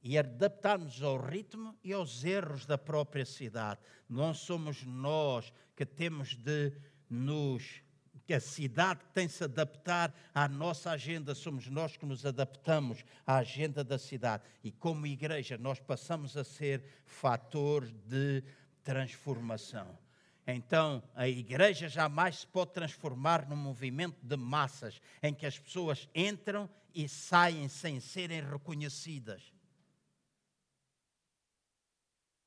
[0.01, 3.81] e adaptarmos ao ritmo e aos erros da própria cidade.
[4.07, 6.73] Não somos nós que temos de
[7.09, 7.81] nos.
[8.25, 13.03] que a cidade tem de se adaptar à nossa agenda, somos nós que nos adaptamos
[13.25, 14.43] à agenda da cidade.
[14.63, 18.43] E como igreja, nós passamos a ser fator de
[18.83, 19.97] transformação.
[20.45, 26.07] Então, a igreja jamais se pode transformar num movimento de massas em que as pessoas
[26.13, 29.51] entram e saem sem serem reconhecidas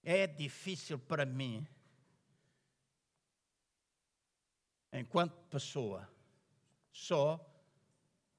[0.03, 1.67] é difícil para mim,
[4.93, 6.09] enquanto pessoa,
[6.91, 7.49] só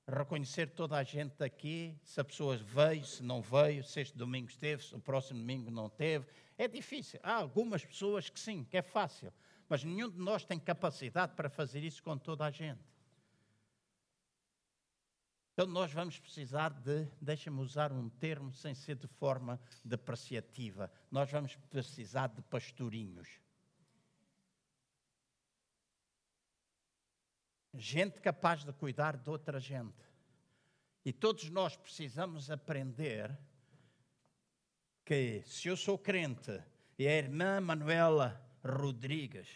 [0.07, 4.49] reconhecer toda a gente aqui, se a pessoa veio, se não veio, se este domingo
[4.49, 6.27] esteve, se o próximo domingo não teve.
[6.57, 7.19] É difícil.
[7.23, 9.33] Há algumas pessoas que sim, que é fácil.
[9.69, 12.92] Mas nenhum de nós tem capacidade para fazer isso com toda a gente.
[15.53, 21.29] Então nós vamos precisar de, deixa-me usar um termo sem ser de forma depreciativa, nós
[21.29, 23.39] vamos precisar de pastorinhos.
[27.75, 30.03] Gente capaz de cuidar de outra gente.
[31.05, 33.37] E todos nós precisamos aprender
[35.05, 36.63] que se eu sou crente
[36.97, 39.49] e a irmã Manuela Rodrigues,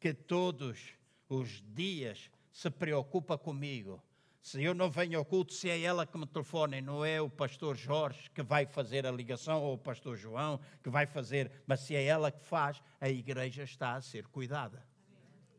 [0.00, 0.94] que todos
[1.28, 4.02] os dias se preocupa comigo,
[4.42, 7.20] se eu não venho ao culto, se é ela que me telefona e não é
[7.20, 11.62] o pastor Jorge que vai fazer a ligação ou o pastor João que vai fazer,
[11.64, 14.84] mas se é ela que faz, a igreja está a ser cuidada.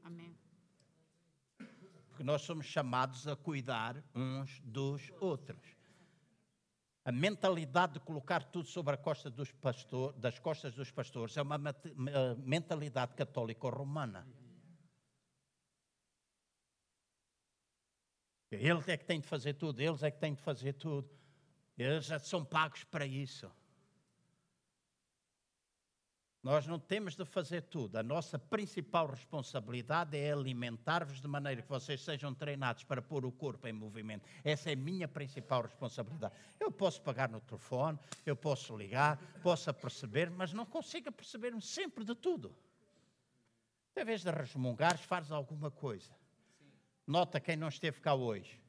[0.03, 0.35] Amém.
[2.09, 5.77] Porque nós somos chamados a cuidar uns dos outros.
[7.05, 11.41] A mentalidade de colocar tudo sobre a costa dos pastor, das costas dos pastores é
[11.41, 11.57] uma
[12.37, 13.65] mentalidade católica
[18.55, 21.09] Eles é que têm de fazer tudo, eles é que têm de fazer tudo.
[21.77, 23.51] Eles já são pagos para isso.
[26.43, 27.95] Nós não temos de fazer tudo.
[27.95, 33.31] A nossa principal responsabilidade é alimentar-vos de maneira que vocês sejam treinados para pôr o
[33.31, 34.27] corpo em movimento.
[34.43, 36.35] Essa é a minha principal responsabilidade.
[36.59, 42.03] Eu posso pagar no telefone, eu posso ligar, posso perceber, mas não consigo perceber sempre
[42.03, 42.53] de tudo.
[43.95, 46.11] Em vez de resmungares, faz alguma coisa.
[47.05, 48.61] Nota quem não esteve cá hoje.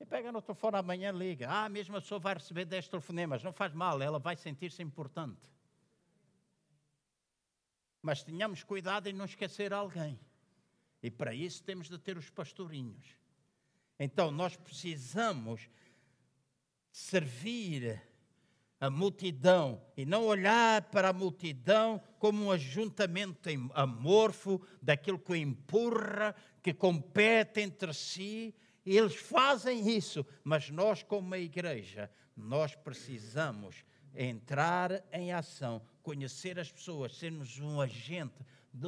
[0.00, 1.48] E pega no telefone amanhã liga.
[1.48, 3.42] Ah, mesmo a pessoa vai receber 10 telefonemas.
[3.42, 5.50] Não faz mal, ela vai sentir-se importante.
[8.02, 10.18] Mas tenhamos cuidado em não esquecer alguém.
[11.02, 13.06] E para isso temos de ter os pastorinhos.
[13.98, 15.68] Então nós precisamos
[16.90, 18.02] servir
[18.84, 26.34] a multidão e não olhar para a multidão como um ajuntamento amorfo daquilo que empurra,
[26.62, 28.54] que compete entre si
[28.84, 33.84] eles fazem isso, mas nós, como igreja, nós precisamos
[34.14, 38.44] entrar em ação, conhecer as pessoas, sermos um agente,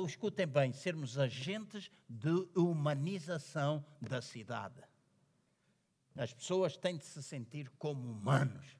[0.07, 4.83] escutem bem, sermos agentes de humanização da cidade.
[6.15, 8.77] As pessoas têm de se sentir como humanos.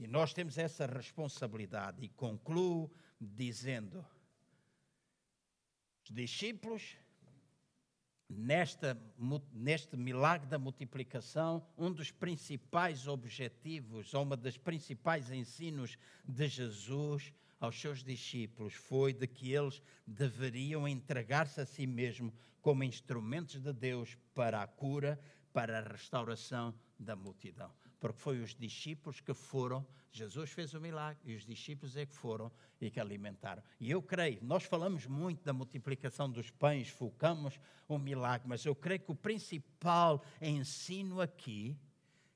[0.00, 2.02] E nós temos essa responsabilidade.
[2.02, 2.90] E concluo
[3.20, 4.02] dizendo:
[6.02, 6.96] os discípulos
[8.26, 8.98] nesta,
[9.52, 17.30] neste milagre da multiplicação, um dos principais objetivos, ou uma das principais ensinos de Jesus
[17.60, 22.32] aos seus discípulos foi de que eles deveriam entregar-se a si mesmo
[22.62, 25.20] como instrumentos de Deus para a cura,
[25.52, 27.70] para a restauração da multidão
[28.00, 32.14] porque foi os discípulos que foram, Jesus fez o milagre e os discípulos é que
[32.14, 32.50] foram
[32.80, 33.62] e que alimentaram.
[33.78, 38.74] E eu creio, nós falamos muito da multiplicação dos pães, focamos o milagre, mas eu
[38.74, 41.76] creio que o principal ensino aqui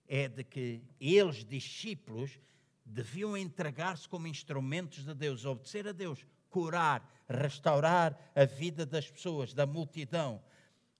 [0.06, 2.38] é de que eles, discípulos,
[2.84, 9.54] deviam entregar-se como instrumentos de Deus, obedecer a Deus, curar, restaurar a vida das pessoas,
[9.54, 10.42] da multidão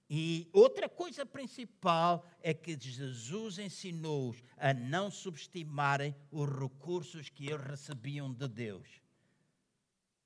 [0.09, 7.65] e outra coisa principal é que Jesus ensinou-os a não subestimarem os recursos que eles
[7.67, 8.89] recebiam de Deus.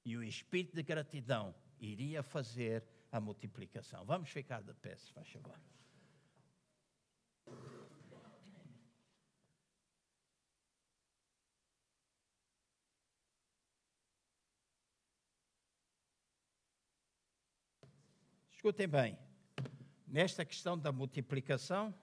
[0.05, 4.05] E o espírito de gratidão iria fazer a multiplicação.
[4.05, 5.59] Vamos ficar de pé, se faz favor.
[18.51, 19.28] Escutem bem
[20.09, 21.95] nesta questão da multiplicação,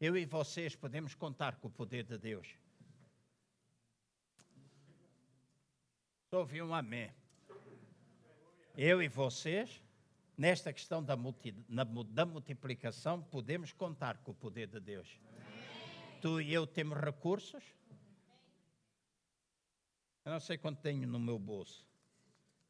[0.00, 2.56] eu e vocês podemos contar com o poder de Deus.
[6.30, 7.10] Ouvi um amém.
[8.76, 9.82] Eu e vocês,
[10.36, 15.20] nesta questão da, multi, na, da multiplicação, podemos contar com o poder de Deus.
[15.30, 16.20] Amém.
[16.20, 17.64] Tu e eu temos recursos.
[20.24, 21.84] Eu não sei quanto tenho no meu bolso.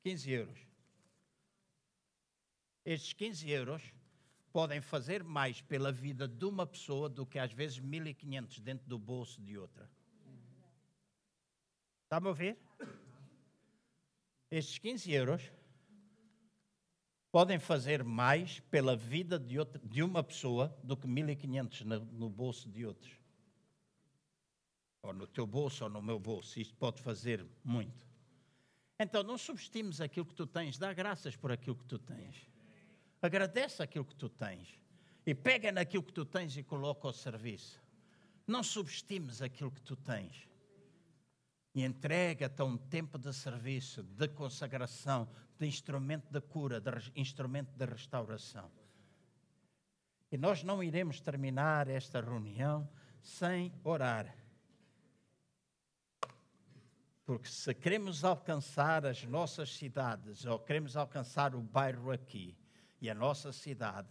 [0.03, 0.59] 15 euros.
[2.85, 3.93] Estes 15 euros
[4.53, 8.99] podem fazer mais pela vida de uma pessoa do que às vezes 1.500 dentro do
[8.99, 9.91] bolso de outra.
[12.05, 12.57] Está-me a ouvir?
[14.51, 15.53] Estes 15 euros
[17.31, 22.31] podem fazer mais pela vida de, outra, de uma pessoa do que 1.500 no, no
[22.31, 23.13] bolso de outros.
[25.03, 26.59] Ou no teu bolso ou no meu bolso.
[26.59, 28.07] Isto pode fazer muito.
[28.99, 32.49] Então, não subestimes aquilo que tu tens, dá graças por aquilo que tu tens.
[33.21, 34.79] Agradece aquilo que tu tens.
[35.27, 37.83] E pega naquilo que tu tens e coloca ao serviço.
[38.47, 40.49] Não subestimes aquilo que tu tens.
[41.75, 45.29] E entrega-te a um tempo de serviço, de consagração,
[45.59, 48.71] de instrumento de cura, de instrumento de restauração.
[50.31, 52.89] E nós não iremos terminar esta reunião
[53.21, 54.35] sem orar.
[57.25, 62.58] Porque se queremos alcançar as nossas cidades, ou queremos alcançar o bairro aqui,
[63.01, 64.09] e a nossa cidade,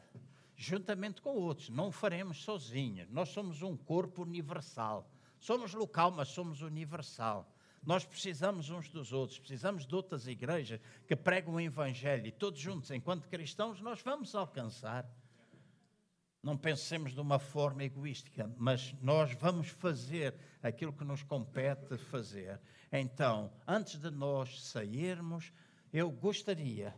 [0.55, 1.69] juntamente com outros.
[1.69, 3.09] Não faremos sozinhos.
[3.09, 5.09] Nós somos um corpo universal.
[5.39, 7.53] Somos local, mas somos universal.
[7.85, 12.59] Nós precisamos uns dos outros, precisamos de outras igrejas que pregam o Evangelho e todos
[12.59, 15.09] juntos, enquanto cristãos, nós vamos alcançar.
[16.43, 22.59] Não pensemos de uma forma egoística, mas nós vamos fazer aquilo que nos compete fazer.
[22.91, 25.51] Então, antes de nós sairmos,
[25.93, 26.93] eu gostaria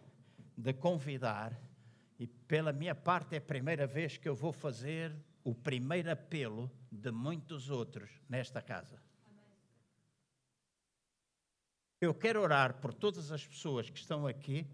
[0.57, 1.59] de convidar
[2.19, 6.69] e pela minha parte é a primeira vez que eu vou fazer o primeiro apelo
[6.91, 9.01] de muitos outros nesta casa.
[12.01, 14.67] Eu quero orar por todas as pessoas que estão aqui,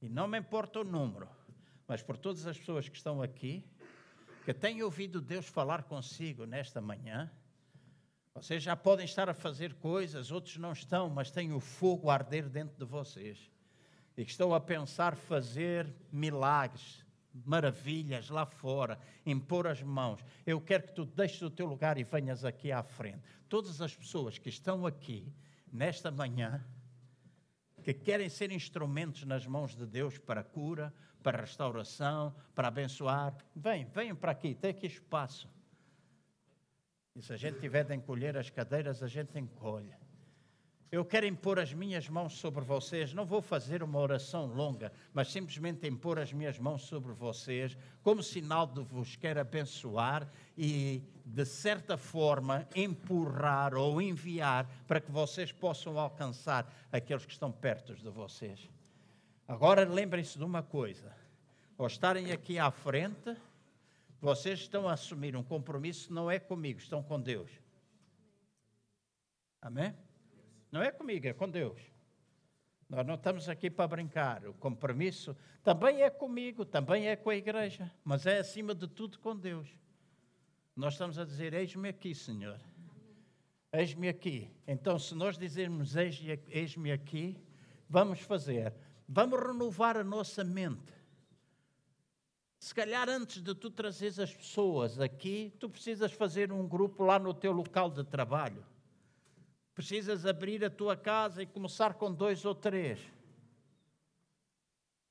[0.00, 1.28] e não me importa o número,
[1.88, 3.68] mas por todas as pessoas que estão aqui,
[4.44, 7.30] que têm ouvido Deus falar consigo nesta manhã.
[8.32, 12.14] Vocês já podem estar a fazer coisas, outros não estão, mas têm o fogo a
[12.14, 13.50] arder dentro de vocês
[14.20, 20.22] e que estão a pensar fazer milagres, maravilhas lá fora, impor as mãos.
[20.44, 23.22] Eu quero que tu deixes o teu lugar e venhas aqui à frente.
[23.48, 25.32] Todas as pessoas que estão aqui
[25.72, 26.62] nesta manhã,
[27.82, 30.92] que querem ser instrumentos nas mãos de Deus para cura,
[31.22, 35.48] para restauração, para abençoar, vem, venham para aqui, tem aqui espaço.
[37.16, 39.94] E se a gente tiver de encolher as cadeiras, a gente encolhe.
[40.90, 43.14] Eu quero impor as minhas mãos sobre vocês.
[43.14, 48.24] Não vou fazer uma oração longa, mas simplesmente impor as minhas mãos sobre vocês, como
[48.24, 55.52] sinal de vos quero abençoar e, de certa forma, empurrar ou enviar para que vocês
[55.52, 58.68] possam alcançar aqueles que estão perto de vocês.
[59.46, 61.14] Agora lembrem-se de uma coisa:
[61.78, 63.36] ao estarem aqui à frente,
[64.20, 67.48] vocês estão a assumir um compromisso, não é comigo, estão com Deus.
[69.62, 69.94] Amém?
[70.70, 71.80] Não é comigo, é com Deus.
[72.88, 74.46] Nós não estamos aqui para brincar.
[74.46, 79.18] O compromisso também é comigo, também é com a igreja, mas é acima de tudo
[79.18, 79.68] com Deus.
[80.74, 82.60] Nós estamos a dizer: Eis-me aqui, Senhor.
[83.72, 84.50] Eis-me aqui.
[84.66, 87.36] Então, se nós dizermos eis-me aqui,
[87.88, 88.74] vamos fazer.
[89.08, 90.92] Vamos renovar a nossa mente.
[92.58, 97.18] Se calhar antes de tu trazeres as pessoas aqui, tu precisas fazer um grupo lá
[97.18, 98.64] no teu local de trabalho.
[99.80, 103.00] Precisas abrir a tua casa e começar com dois ou três.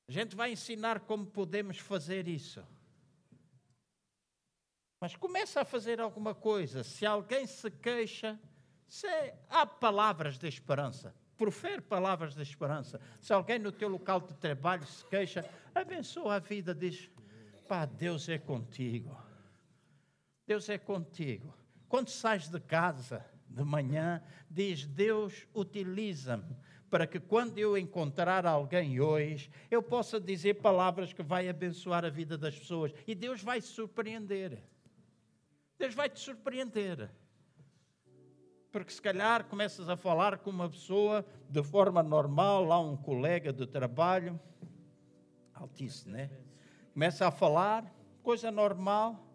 [0.08, 2.64] A gente vai ensinar como podemos fazer isso.
[5.02, 6.84] Mas começa a fazer alguma coisa.
[6.84, 8.40] Se alguém se queixa,
[8.88, 9.08] se
[9.50, 11.16] há palavras de esperança.
[11.36, 13.02] Profere palavras de esperança.
[13.20, 17.10] Se alguém no teu local de trabalho se queixa, abençoa a vida, diz:
[17.68, 19.20] Pá, Deus é contigo.
[20.46, 21.58] Deus é contigo.
[21.88, 26.55] Quando sais de casa de manhã, diz: Deus utiliza-me
[26.89, 32.09] para que quando eu encontrar alguém hoje, eu possa dizer palavras que vai abençoar a
[32.09, 32.91] vida das pessoas.
[33.05, 34.57] E Deus vai te surpreender.
[35.77, 37.09] Deus vai te surpreender.
[38.71, 43.53] Porque se calhar começas a falar com uma pessoa de forma normal, lá um colega
[43.53, 44.39] de trabalho,
[45.53, 46.30] altíssimo, né?
[46.93, 47.85] começa a falar,
[48.21, 49.28] coisa normal,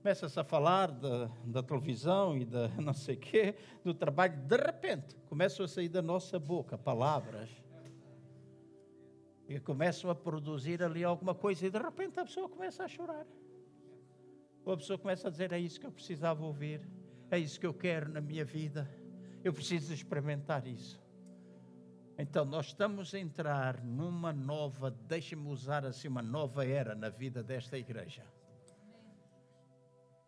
[0.00, 3.54] começa-se a falar da, da televisão e da não sei quê,
[3.84, 7.50] do trabalho, de repente começam a sair da nossa boca palavras
[9.46, 13.26] e começam a produzir ali alguma coisa e de repente a pessoa começa a chorar.
[14.64, 16.80] Ou a pessoa começa a dizer: É isso que eu precisava ouvir,
[17.30, 18.88] é isso que eu quero na minha vida,
[19.44, 21.00] eu preciso experimentar isso.
[22.16, 27.42] Então, nós estamos a entrar numa nova, deixe-me usar assim, uma nova era na vida
[27.42, 28.22] desta igreja.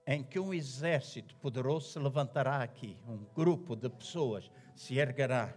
[0.07, 5.55] Em que um exército poderoso se levantará aqui, um grupo de pessoas se erguerá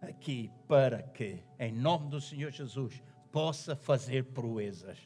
[0.00, 4.98] aqui para que, em nome do Senhor Jesus, possa fazer proezas.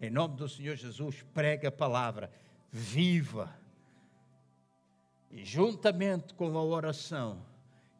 [0.00, 2.30] Em nome do Senhor Jesus, prega a palavra,
[2.70, 3.54] viva.
[5.30, 7.46] E juntamente com a oração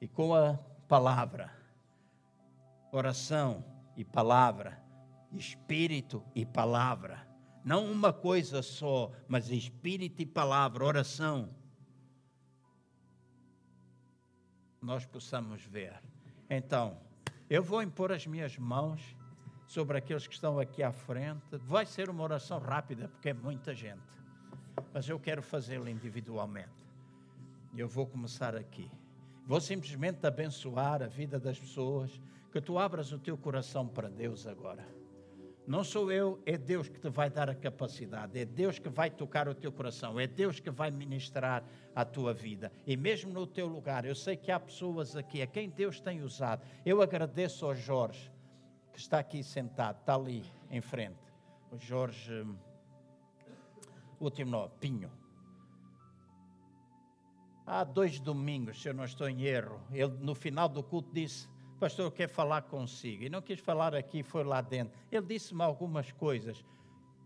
[0.01, 0.55] e com a
[0.89, 1.52] palavra.
[2.90, 3.65] Oração
[3.97, 4.82] e palavra,
[5.31, 7.30] espírito e palavra.
[7.64, 11.54] Não uma coisa só, mas espírito e palavra, oração.
[14.80, 16.00] Nós possamos ver.
[16.48, 16.98] Então,
[17.48, 19.14] eu vou impor as minhas mãos
[19.66, 21.56] sobre aqueles que estão aqui à frente.
[21.58, 24.18] Vai ser uma oração rápida, porque é muita gente.
[24.92, 26.88] Mas eu quero fazê-la individualmente.
[27.76, 28.90] Eu vou começar aqui.
[29.46, 32.20] Vou simplesmente abençoar a vida das pessoas,
[32.50, 34.99] que tu abras o teu coração para Deus agora.
[35.66, 39.10] Não sou eu, é Deus que te vai dar a capacidade, é Deus que vai
[39.10, 41.62] tocar o teu coração, é Deus que vai ministrar
[41.94, 42.72] a tua vida.
[42.86, 46.22] E mesmo no teu lugar, eu sei que há pessoas aqui a quem Deus tem
[46.22, 46.66] usado.
[46.84, 48.32] Eu agradeço ao Jorge,
[48.92, 51.18] que está aqui sentado, está ali em frente.
[51.70, 52.44] O Jorge,
[54.18, 55.20] o último nome, Pinho
[57.70, 61.48] há dois domingos, se eu não estou em erro, ele no final do culto disse:
[61.81, 63.24] Pastor, eu quero falar consigo.
[63.24, 65.01] E não quis falar aqui, foi lá dentro.
[65.11, 66.62] Ele disse-me algumas coisas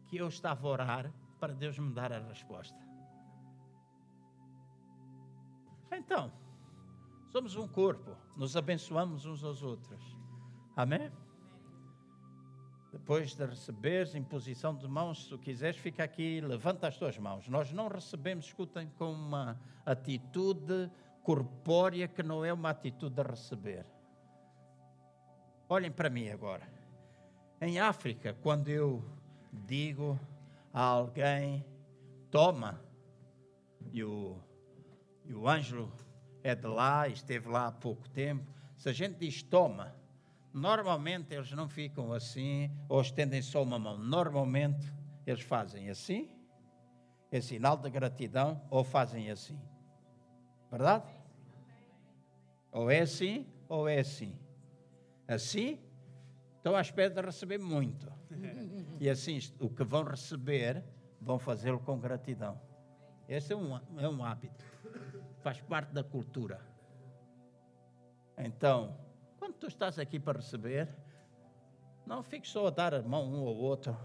[0.06, 2.78] que eu estava a orar para Deus me dar a resposta.
[5.92, 6.32] Então,
[7.32, 10.16] somos um corpo, nos abençoamos uns aos outros.
[10.76, 11.10] Amém?
[12.92, 17.48] Depois de receberes imposição de mãos, se tu quiseres, fica aqui, levanta as tuas mãos.
[17.48, 20.88] Nós não recebemos, escutem, com uma atitude
[21.24, 23.93] corpórea que não é uma atitude de receber.
[25.68, 26.66] Olhem para mim agora.
[27.60, 29.04] Em África, quando eu
[29.52, 30.18] digo
[30.72, 31.64] a alguém,
[32.30, 32.80] toma,
[33.92, 34.36] e o,
[35.24, 35.92] e o Ângelo
[36.42, 38.44] é de lá, esteve lá há pouco tempo,
[38.76, 39.94] se a gente diz toma,
[40.54, 43.98] Normalmente eles não ficam assim ou estendem só uma mão.
[43.98, 44.86] Normalmente
[45.26, 46.30] eles fazem assim,
[47.32, 49.58] é sinal de gratidão, ou fazem assim.
[50.70, 51.12] Verdade?
[52.70, 54.38] Ou é assim, ou é assim.
[55.26, 55.78] Assim,
[56.56, 58.12] estão à espera de receber muito.
[59.00, 60.82] E assim, o que vão receber,
[61.20, 62.60] vão fazê-lo com gratidão.
[63.28, 64.64] Esse é um, é um hábito,
[65.42, 66.60] faz parte da cultura.
[68.38, 68.96] Então,
[69.36, 70.88] quando tu estás aqui para receber,
[72.06, 73.96] não fiques só a dar a mão um ao outro.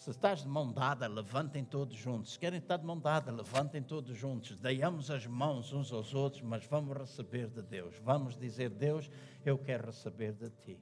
[0.00, 2.32] Se estás de mão dada, levantem todos juntos.
[2.32, 4.58] Se querem estar de mão dada, levantem todos juntos.
[4.58, 7.94] Deiamos as mãos uns aos outros, mas vamos receber de Deus.
[8.02, 9.10] Vamos dizer: Deus,
[9.44, 10.78] eu quero receber de ti.